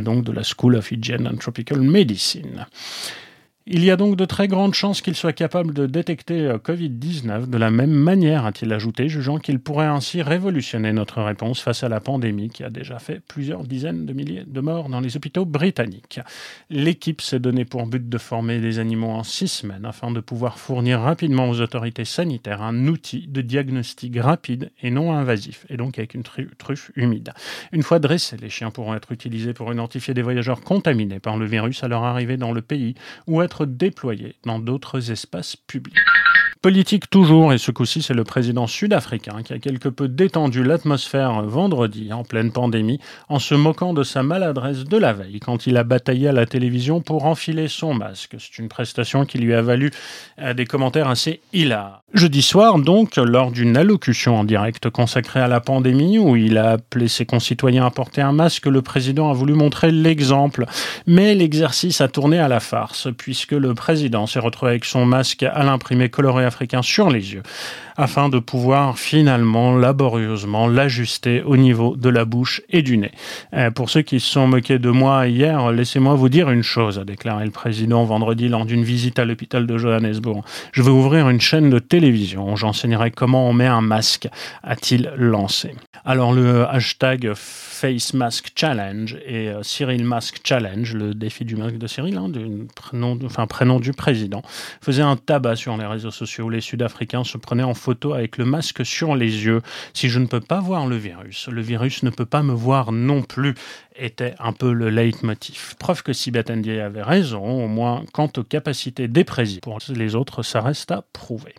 donc 0.02 0.24
de 0.24 0.32
la 0.32 0.44
School 0.44 0.76
of 0.76 0.92
Hygiene 0.92 1.28
and 1.28 1.38
Tropical 1.38 1.82
Medicine. 1.82 2.68
Il 3.66 3.86
y 3.86 3.92
a 3.92 3.96
donc 3.96 4.18
de 4.18 4.26
très 4.26 4.50
grandes 4.50 4.74
chances 4.74 5.00
qu'il 5.00 5.16
soit 5.16 5.32
capable 5.32 5.74
de 5.74 5.86
détecter 5.86 6.42
euh, 6.42 6.58
Covid-19 6.58 7.50
de 7.50 7.58
la 7.58 7.72
même 7.72 7.94
manière, 7.94 8.46
a-t-il 8.46 8.74
ajouté, 8.74 9.08
jugeant 9.08 9.38
qu'il 9.38 9.58
pourrait 9.58 9.86
ainsi 9.86 10.22
révolutionner 10.22 10.92
notre 10.92 11.22
réponse 11.22 11.62
face 11.62 11.82
à 11.82 11.88
la 11.88 12.02
pandémie 12.02 12.50
qui 12.50 12.66
a 12.66 12.70
déjà 12.70 13.00
fait 13.00 13.22
plusieurs 13.26 13.64
dizaines 13.64 14.06
de 14.06 14.12
milliers 14.12 14.44
de 14.46 14.60
morts 14.60 14.90
dans 14.90 15.00
les 15.00 15.16
hôpitaux 15.16 15.46
britanniques. 15.46 16.20
L'équipe 16.70 17.22
s'est 17.22 17.40
donné 17.40 17.64
pour 17.64 17.88
but 17.88 18.10
de 18.10 18.18
former 18.18 18.60
des 18.60 18.80
animaux 18.80 19.12
en 19.12 19.24
six 19.24 19.48
semaines 19.48 19.86
afin 19.86 20.12
de 20.12 20.20
pouvoir 20.20 20.60
fournir 20.60 21.00
rapidement 21.00 21.50
aux 21.50 21.62
autorités 21.62 22.04
sanitaires 22.04 22.62
un 22.62 22.88
outil 22.88 23.28
de 23.30 23.40
diagnostic 23.40 24.20
rapide 24.20 24.72
et 24.82 24.92
non 24.92 25.14
invasif, 25.14 25.66
et 25.70 25.78
donc 25.78 25.98
avec 26.00 26.16
une 26.16 26.24
truffe 26.24 26.92
humide. 26.98 27.32
Une 27.72 27.84
fois 27.84 28.00
dressés, 28.00 28.36
les 28.42 28.50
chiens 28.50 28.72
pourront 28.72 28.94
être 28.94 29.14
utilisés 29.14 29.54
pour 29.54 29.72
identifier 29.72 30.14
des 30.14 30.22
voyageurs 30.22 30.60
contaminés 30.60 31.20
par 31.20 31.38
le 31.38 31.46
virus 31.46 31.82
à 31.82 31.88
leur 31.88 32.04
arrivée 32.04 32.36
dans 32.36 32.52
le 32.52 32.62
pays 32.62 32.96
ou 33.26 33.42
être 33.42 33.53
déployés 33.62 34.36
dans 34.46 34.60
d'autres 34.60 35.12
espaces 35.12 35.56
publics. 35.56 35.96
Politique 36.62 37.10
toujours, 37.10 37.54
et 37.54 37.58
ce 37.58 37.72
coup-ci 37.72 38.02
c'est 38.02 38.14
le 38.14 38.24
président 38.24 38.68
sud-africain 38.68 39.44
qui 39.44 39.54
a 39.54 39.60
quelque 39.60 39.90
peu 39.90 40.08
détendu 40.08 40.64
l'atmosphère 40.64 41.44
vendredi 41.44 42.14
en 42.14 42.24
pleine 42.24 42.52
pandémie 42.52 43.00
en 43.30 43.40
se 43.40 43.56
moquant 43.56 43.94
de 43.94 44.04
sa 44.04 44.24
maladresse 44.24 44.86
de 44.86 44.98
la 44.98 45.14
veille 45.14 45.40
quand 45.40 45.68
il 45.68 45.78
a 45.78 45.84
bataillé 45.84 46.30
à 46.30 46.32
la 46.32 46.46
télévision 46.46 47.02
pour 47.02 47.26
enfiler 47.26 47.68
son 47.68 47.94
masque. 47.94 48.36
C'est 48.40 48.60
une 48.60 48.70
prestation 48.70 49.26
qui 49.26 49.38
lui 49.38 49.54
a 49.54 49.62
valu 49.62 49.92
euh, 50.40 50.54
des 50.54 50.66
commentaires 50.66 51.10
assez 51.10 51.42
hilars. 51.52 52.04
Jeudi 52.14 52.42
soir 52.42 52.78
donc, 52.80 53.18
lors 53.18 53.52
d'une 53.52 53.76
allocution 53.76 54.38
en 54.38 54.44
direct 54.44 54.90
consacrée 54.90 55.40
à 55.40 55.48
la 55.48 55.60
pandémie 55.60 56.20
où 56.20 56.36
il 56.36 56.58
a 56.58 56.72
appelé 56.72 57.08
ses 57.08 57.26
concitoyens 57.26 57.86
à 57.86 57.92
porter 57.92 58.22
un 58.22 58.32
masque, 58.32 58.68
le 58.68 58.82
président 58.82 59.30
a 59.30 59.34
voulu 59.34 59.54
montrer 59.54 59.92
l'exemple. 59.92 60.66
Mais 61.08 61.36
l'exercice 61.36 62.02
a 62.02 62.08
tourné 62.08 62.40
à 62.40 62.48
la 62.48 62.60
farce 62.60 63.08
puisque 63.18 63.54
le 63.54 63.74
président 63.74 64.28
s'est 64.28 64.40
retrouvé 64.40 64.72
avec 64.72 64.86
son 64.86 65.06
masque 65.06 65.44
à 65.44 65.64
l'imprimé 65.64 66.10
coloré 66.10 66.43
africain 66.44 66.82
sur 66.82 67.10
les 67.10 67.34
yeux, 67.34 67.44
afin 67.98 68.30
de 68.30 68.40
pouvoir 68.40 68.98
finalement 68.98 69.76
laborieusement 69.76 70.68
l'ajuster 70.68 71.42
au 71.44 71.58
niveau 71.58 71.96
de 71.96 72.10
la 72.10 72.26
bouche 72.26 72.62
et 72.70 72.82
du 72.82 72.98
nez. 72.98 73.12
Euh, 73.54 73.72
pour 73.72 73.90
ceux 73.90 74.02
qui 74.02 74.20
se 74.20 74.30
sont 74.30 74.48
moqués 74.48 74.80
de 74.80 74.90
moi 74.90 75.28
hier, 75.28 75.72
laissez-moi 75.72 76.16
vous 76.16 76.30
dire 76.30 76.50
une 76.50 76.64
chose, 76.64 77.00
a 77.00 77.06
déclaré 77.06 77.46
le 77.46 77.52
président 77.52 78.04
vendredi 78.04 78.48
lors 78.48 78.66
d'une 78.66 78.84
visite 78.84 79.20
à 79.20 79.26
l'hôpital 79.26 79.68
de 79.68 79.78
Johannesburg. 79.78 80.44
Je 80.72 80.82
vais 80.82 80.92
ouvrir 80.92 81.30
une 81.30 81.42
chaîne 81.42 81.70
de 81.70 81.80
télévision 81.80 82.52
où 82.52 82.58
j'enseignerai 82.58 83.12
comment 83.12 83.48
on 83.50 83.54
met 83.54 83.68
un 83.68 83.82
masque, 83.82 84.28
a-t-il 84.64 85.12
lancé. 85.18 85.76
Alors 86.06 86.34
le 86.34 86.68
hashtag 86.68 87.34
Face 87.36 88.14
Mask 88.14 88.52
Challenge 88.56 89.18
et 89.26 89.50
euh, 89.50 89.64
Cyril 89.64 90.06
Mask 90.06 90.40
Challenge, 90.44 90.94
le 90.94 91.14
défi 91.14 91.44
du 91.46 91.56
masque 91.56 91.78
de 91.78 91.88
Cyril, 91.88 92.18
hein, 92.18 92.30
du 92.30 92.68
nom 92.94 93.16
de 93.16 93.26
enfin 93.26 93.46
prénom 93.48 93.80
du 93.80 93.92
président, 93.92 94.42
faisait 94.82 95.02
un 95.02 95.16
tabac 95.16 95.56
sur 95.58 95.76
les 95.78 95.86
réseaux 95.86 96.12
sociaux. 96.12 96.23
Les 96.50 96.62
Sud-Africains 96.62 97.24
se 97.24 97.38
prenaient 97.38 97.64
en 97.64 97.74
photo 97.74 98.14
avec 98.14 98.38
le 98.38 98.46
masque 98.46 98.86
sur 98.86 99.16
les 99.16 99.46
yeux. 99.46 99.62
Si 99.94 100.10
je 100.10 100.20
ne 100.20 100.26
peux 100.26 100.40
pas 100.40 100.60
voir 100.60 100.88
le 100.88 100.96
virus, 100.96 101.48
le 101.48 101.62
virus 101.62 102.04
ne 102.04 102.10
peut 102.10 102.26
pas 102.26 102.44
me 102.44 102.54
voir 102.54 102.92
non 102.92 103.22
plus 103.22 103.56
était 103.96 104.36
un 104.40 104.54
peu 104.54 104.74
le 104.74 104.90
leitmotiv. 104.90 105.76
Preuve 105.80 106.04
que 106.04 106.14
Sibeth 106.14 106.50
Ndiaye 106.50 106.80
avait 106.80 107.04
raison, 107.04 107.64
au 107.64 107.68
moins 107.68 108.04
quant 108.14 108.32
aux 108.38 108.44
capacités 108.44 109.08
des 109.08 109.24
présidents. 109.24 109.62
Pour 109.64 109.80
les 109.90 110.16
autres, 110.16 110.44
ça 110.44 110.62
reste 110.62 110.92
à 110.92 111.04
prouver. 111.14 111.56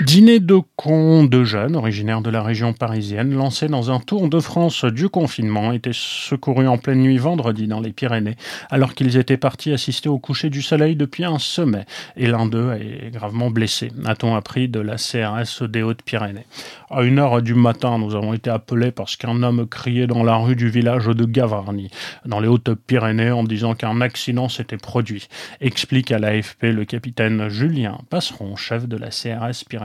Dîner 0.00 0.40
de 0.40 0.58
cons 0.74 1.24
de 1.24 1.44
jeunes 1.44 1.76
originaires 1.76 2.22
de 2.22 2.30
la 2.30 2.42
région 2.42 2.72
parisienne, 2.72 3.34
lancés 3.34 3.68
dans 3.68 3.90
un 3.90 4.00
tour 4.00 4.28
de 4.28 4.40
France 4.40 4.86
du 4.86 5.10
confinement, 5.10 5.70
étaient 5.70 5.90
secourus 5.92 6.66
en 6.66 6.78
pleine 6.78 7.02
nuit 7.02 7.18
vendredi 7.18 7.68
dans 7.68 7.78
les 7.78 7.92
Pyrénées, 7.92 8.36
alors 8.70 8.94
qu'ils 8.94 9.18
étaient 9.18 9.36
partis 9.36 9.70
assister 9.70 10.08
au 10.08 10.18
coucher 10.18 10.48
du 10.48 10.62
soleil 10.62 10.96
depuis 10.96 11.24
un 11.24 11.38
sommet. 11.38 11.84
Et 12.16 12.26
l'un 12.26 12.46
d'eux 12.46 12.72
est 12.72 13.10
gravement 13.10 13.50
blessé, 13.50 13.92
a-t-on 14.06 14.34
appris 14.34 14.66
de 14.68 14.80
la 14.80 14.96
CRS 14.96 15.68
des 15.68 15.82
Hautes-Pyrénées. 15.82 16.46
À 16.90 17.02
une 17.02 17.18
heure 17.18 17.42
du 17.42 17.54
matin, 17.54 17.98
nous 17.98 18.14
avons 18.14 18.32
été 18.32 18.50
appelés 18.50 18.92
parce 18.92 19.16
qu'un 19.16 19.42
homme 19.42 19.66
criait 19.66 20.06
dans 20.06 20.24
la 20.24 20.36
rue 20.36 20.56
du 20.56 20.70
village 20.70 21.06
de 21.06 21.24
Gavarnie, 21.26 21.90
dans 22.24 22.40
les 22.40 22.48
Hautes-Pyrénées, 22.48 23.30
en 23.30 23.44
disant 23.44 23.74
qu'un 23.74 24.00
accident 24.00 24.48
s'était 24.48 24.78
produit, 24.78 25.28
explique 25.60 26.12
à 26.12 26.18
l'AFP 26.18 26.64
le 26.64 26.86
capitaine 26.86 27.48
Julien 27.50 27.98
Passeron, 28.08 28.56
chef 28.56 28.88
de 28.88 28.96
la 28.96 29.08
CRS 29.08 29.64
Pyrénées. 29.68 29.81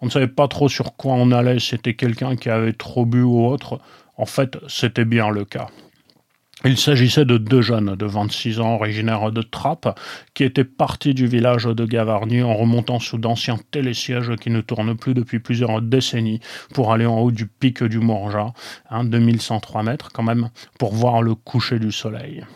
On 0.00 0.06
ne 0.06 0.10
savait 0.10 0.28
pas 0.28 0.48
trop 0.48 0.68
sur 0.68 0.96
quoi 0.96 1.14
on 1.14 1.30
allait, 1.32 1.58
c'était 1.60 1.94
quelqu'un 1.94 2.36
qui 2.36 2.50
avait 2.50 2.72
trop 2.72 3.06
bu 3.06 3.22
ou 3.22 3.46
autre. 3.46 3.80
En 4.16 4.26
fait, 4.26 4.58
c'était 4.68 5.04
bien 5.04 5.30
le 5.30 5.44
cas. 5.44 5.68
Il 6.66 6.78
s'agissait 6.78 7.26
de 7.26 7.36
deux 7.36 7.60
jeunes 7.60 7.94
de 7.94 8.06
26 8.06 8.60
ans 8.60 8.76
originaires 8.76 9.30
de 9.32 9.42
Trappes 9.42 9.98
qui 10.32 10.44
étaient 10.44 10.64
partis 10.64 11.12
du 11.12 11.26
village 11.26 11.64
de 11.64 11.84
Gavarnie 11.84 12.42
en 12.42 12.54
remontant 12.54 13.00
sous 13.00 13.18
d'anciens 13.18 13.58
télésièges 13.70 14.34
qui 14.36 14.48
ne 14.48 14.62
tournent 14.62 14.96
plus 14.96 15.12
depuis 15.12 15.40
plusieurs 15.40 15.82
décennies 15.82 16.40
pour 16.72 16.92
aller 16.92 17.04
en 17.04 17.18
haut 17.18 17.32
du 17.32 17.46
pic 17.46 17.82
du 17.82 17.98
Morja, 17.98 18.54
hein, 18.88 19.04
2103 19.04 19.82
mètres 19.82 20.10
quand 20.14 20.22
même, 20.22 20.48
pour 20.78 20.94
voir 20.94 21.20
le 21.20 21.34
coucher 21.34 21.78
du 21.78 21.92
soleil. 21.92 22.46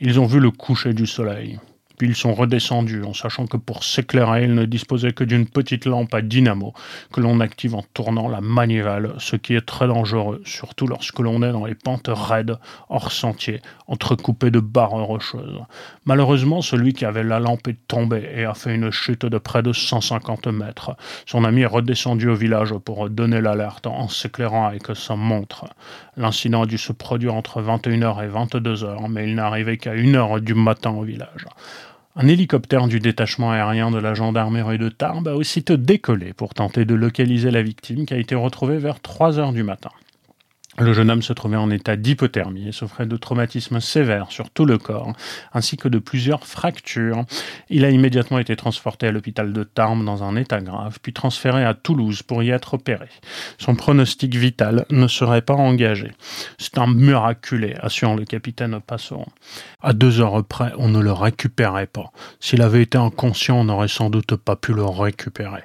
Ils 0.00 0.18
ont 0.18 0.26
vu 0.26 0.40
le 0.40 0.50
coucher 0.50 0.92
du 0.92 1.06
soleil. 1.06 1.60
Puis 1.98 2.08
ils 2.08 2.16
sont 2.16 2.34
redescendus 2.34 3.04
en 3.04 3.14
sachant 3.14 3.46
que 3.46 3.56
pour 3.56 3.84
s'éclairer, 3.84 4.44
ils 4.44 4.54
ne 4.54 4.64
disposaient 4.64 5.12
que 5.12 5.24
d'une 5.24 5.46
petite 5.46 5.86
lampe 5.86 6.14
à 6.14 6.22
dynamo 6.22 6.74
que 7.12 7.20
l'on 7.20 7.40
active 7.40 7.74
en 7.74 7.84
tournant 7.94 8.28
la 8.28 8.40
manivelle, 8.40 9.12
ce 9.18 9.36
qui 9.36 9.54
est 9.54 9.66
très 9.66 9.86
dangereux, 9.86 10.42
surtout 10.44 10.86
lorsque 10.86 11.18
l'on 11.18 11.42
est 11.42 11.52
dans 11.52 11.66
les 11.66 11.74
pentes 11.74 12.10
raides, 12.12 12.58
hors 12.88 13.12
sentier, 13.12 13.60
entrecoupées 13.86 14.50
de 14.50 14.60
barres 14.60 14.90
rocheuses. 14.90 15.60
Malheureusement, 16.04 16.62
celui 16.62 16.92
qui 16.92 17.04
avait 17.04 17.22
la 17.22 17.38
lampe 17.38 17.68
est 17.68 17.86
tombé 17.88 18.28
et 18.34 18.44
a 18.44 18.54
fait 18.54 18.74
une 18.74 18.90
chute 18.90 19.26
de 19.26 19.38
près 19.38 19.62
de 19.62 19.72
150 19.72 20.46
mètres. 20.48 20.96
Son 21.26 21.44
ami 21.44 21.62
est 21.62 21.66
redescendu 21.66 22.28
au 22.28 22.34
village 22.34 22.74
pour 22.84 23.10
donner 23.10 23.40
l'alerte 23.40 23.86
en 23.86 24.08
s'éclairant 24.08 24.66
avec 24.66 24.84
sa 24.94 25.16
montre. 25.16 25.66
L'incident 26.16 26.62
a 26.62 26.66
dû 26.66 26.78
se 26.78 26.92
produire 26.92 27.34
entre 27.34 27.60
21h 27.60 28.24
et 28.24 28.28
22h, 28.28 29.08
mais 29.10 29.28
il 29.28 29.34
n'arrivait 29.34 29.76
qu'à 29.76 29.94
1h 29.94 30.40
du 30.40 30.54
matin 30.54 30.90
au 30.90 31.02
village. 31.02 31.46
Un 32.16 32.28
hélicoptère 32.28 32.86
du 32.86 33.00
détachement 33.00 33.50
aérien 33.50 33.90
de 33.90 33.98
la 33.98 34.14
gendarmerie 34.14 34.78
de 34.78 34.88
Tarbes 34.88 35.26
a 35.26 35.34
aussitôt 35.34 35.76
décollé 35.76 36.32
pour 36.32 36.54
tenter 36.54 36.84
de 36.84 36.94
localiser 36.94 37.50
la 37.50 37.62
victime 37.62 38.06
qui 38.06 38.14
a 38.14 38.18
été 38.18 38.36
retrouvée 38.36 38.78
vers 38.78 39.00
3 39.00 39.40
heures 39.40 39.52
du 39.52 39.64
matin. 39.64 39.90
Le 40.78 40.92
jeune 40.92 41.08
homme 41.08 41.22
se 41.22 41.32
trouvait 41.32 41.56
en 41.56 41.70
état 41.70 41.94
d'hypothermie 41.94 42.68
et 42.68 42.72
souffrait 42.72 43.06
de 43.06 43.16
traumatismes 43.16 43.78
sévères 43.78 44.32
sur 44.32 44.50
tout 44.50 44.64
le 44.64 44.76
corps, 44.76 45.12
ainsi 45.52 45.76
que 45.76 45.86
de 45.86 46.00
plusieurs 46.00 46.46
fractures. 46.46 47.24
Il 47.70 47.84
a 47.84 47.90
immédiatement 47.90 48.40
été 48.40 48.56
transporté 48.56 49.06
à 49.06 49.12
l'hôpital 49.12 49.52
de 49.52 49.62
Tarbes 49.62 50.04
dans 50.04 50.24
un 50.24 50.34
état 50.34 50.60
grave, 50.60 50.98
puis 51.00 51.12
transféré 51.12 51.64
à 51.64 51.74
Toulouse 51.74 52.22
pour 52.22 52.42
y 52.42 52.50
être 52.50 52.74
opéré. 52.74 53.08
Son 53.58 53.76
pronostic 53.76 54.34
vital 54.34 54.84
ne 54.90 55.06
serait 55.06 55.42
pas 55.42 55.54
engagé. 55.54 56.10
C'est 56.58 56.78
un 56.78 56.92
miraculé, 56.92 57.76
assure 57.80 58.16
le 58.16 58.24
capitaine 58.24 58.80
Passeron. 58.84 59.26
À 59.80 59.92
deux 59.92 60.20
heures 60.20 60.44
près, 60.44 60.72
on 60.78 60.88
ne 60.88 61.00
le 61.00 61.12
récupérait 61.12 61.86
pas. 61.86 62.10
S'il 62.40 62.62
avait 62.62 62.82
été 62.82 62.98
inconscient, 62.98 63.60
on 63.60 63.64
n'aurait 63.64 63.88
sans 63.88 64.10
doute 64.10 64.34
pas 64.34 64.56
pu 64.56 64.72
le 64.72 64.84
récupérer 64.84 65.62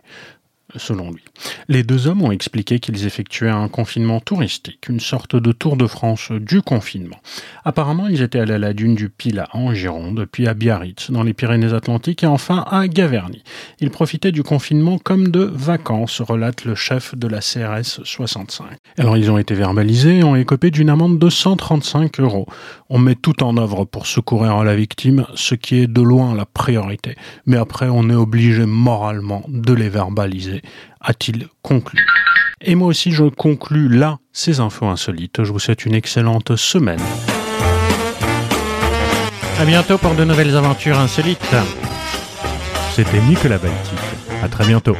selon 0.76 1.12
lui. 1.12 1.24
Les 1.68 1.84
deux 1.84 2.08
hommes 2.08 2.22
ont 2.24 2.32
expliqué 2.32 2.80
qu'ils 2.80 3.06
effectuaient 3.06 3.50
un 3.50 3.68
confinement 3.68 4.20
touristique, 4.20 4.88
une 4.90 5.00
sorte 5.00 5.36
de 5.36 5.52
tour 5.52 5.78
de 5.78 5.88
France 5.88 6.32
du 6.32 6.62
confinement. 6.62 7.20
Apparemment, 7.66 8.08
ils 8.08 8.22
étaient 8.22 8.40
allés 8.40 8.54
à 8.54 8.60
la 8.60 8.74
dune 8.74 8.96
du 8.96 9.10
Pilat 9.10 9.48
en 9.54 9.74
Gironde, 9.74 10.28
puis 10.32 10.48
à 10.48 10.54
Biarritz 10.54 11.12
dans 11.12 11.24
les 11.24 11.34
Pyrénées-Atlantiques 11.34 12.24
et 12.24 12.28
enfin 12.28 12.66
à 12.70 12.88
Gaverny. 12.88 13.44
Ils 13.80 13.92
profitaient 13.92 14.32
du 14.32 14.44
confinement 14.44 14.98
comme 14.98 15.30
de 15.30 15.42
vacances, 15.44 16.22
relate 16.22 16.66
le 16.66 16.76
chef 16.76 17.16
de 17.16 17.28
la 17.28 17.40
CRS 17.40 18.04
65. 18.04 18.66
Alors 18.98 19.18
ils 19.18 19.32
ont 19.32 19.38
été 19.38 19.54
verbalisés 19.54 20.20
et 20.20 20.24
ont 20.24 20.36
écopé 20.36 20.72
d'une 20.72 20.90
amende 20.90 21.20
de 21.20 21.30
135 21.30 22.20
euros. 22.20 22.48
On 22.90 22.98
met 22.98 23.16
tout 23.16 23.44
en 23.44 23.58
œuvre 23.58 23.86
pour 23.86 24.08
secourir 24.08 24.64
la 24.64 24.76
victime, 24.76 25.26
ce 25.36 25.56
qui 25.56 25.78
est 25.78 25.88
de 25.88 26.02
loin 26.02 26.36
la 26.36 26.46
priorité. 26.46 27.16
Mais 27.46 27.58
après, 27.58 27.88
on 27.90 28.10
est 28.10 28.16
obligé 28.16 28.66
moralement 28.66 29.44
de 29.48 29.74
les 29.74 29.90
verbaliser 29.90 30.59
a-t-il 31.02 31.48
conclu? 31.62 32.00
Et 32.62 32.76
moi 32.76 32.88
aussi, 32.88 33.12
je 33.12 33.24
conclus 33.24 33.88
là 33.88 34.18
ces 34.34 34.60
infos 34.60 34.88
insolites. 34.88 35.44
Je 35.44 35.52
vous 35.52 35.60
souhaite 35.60 35.86
une 35.86 35.96
excellente 35.96 36.56
semaine. 36.56 37.02
À 39.60 39.66
bientôt 39.66 39.98
pour 39.98 40.16
de 40.16 40.24
nouvelles 40.24 40.56
aventures 40.56 40.98
insolites. 40.98 41.56
C'était 42.92 43.22
Nicolas 43.22 43.58
Baltic. 43.58 44.00
À 44.44 44.48
très 44.48 44.66
bientôt. 44.66 44.96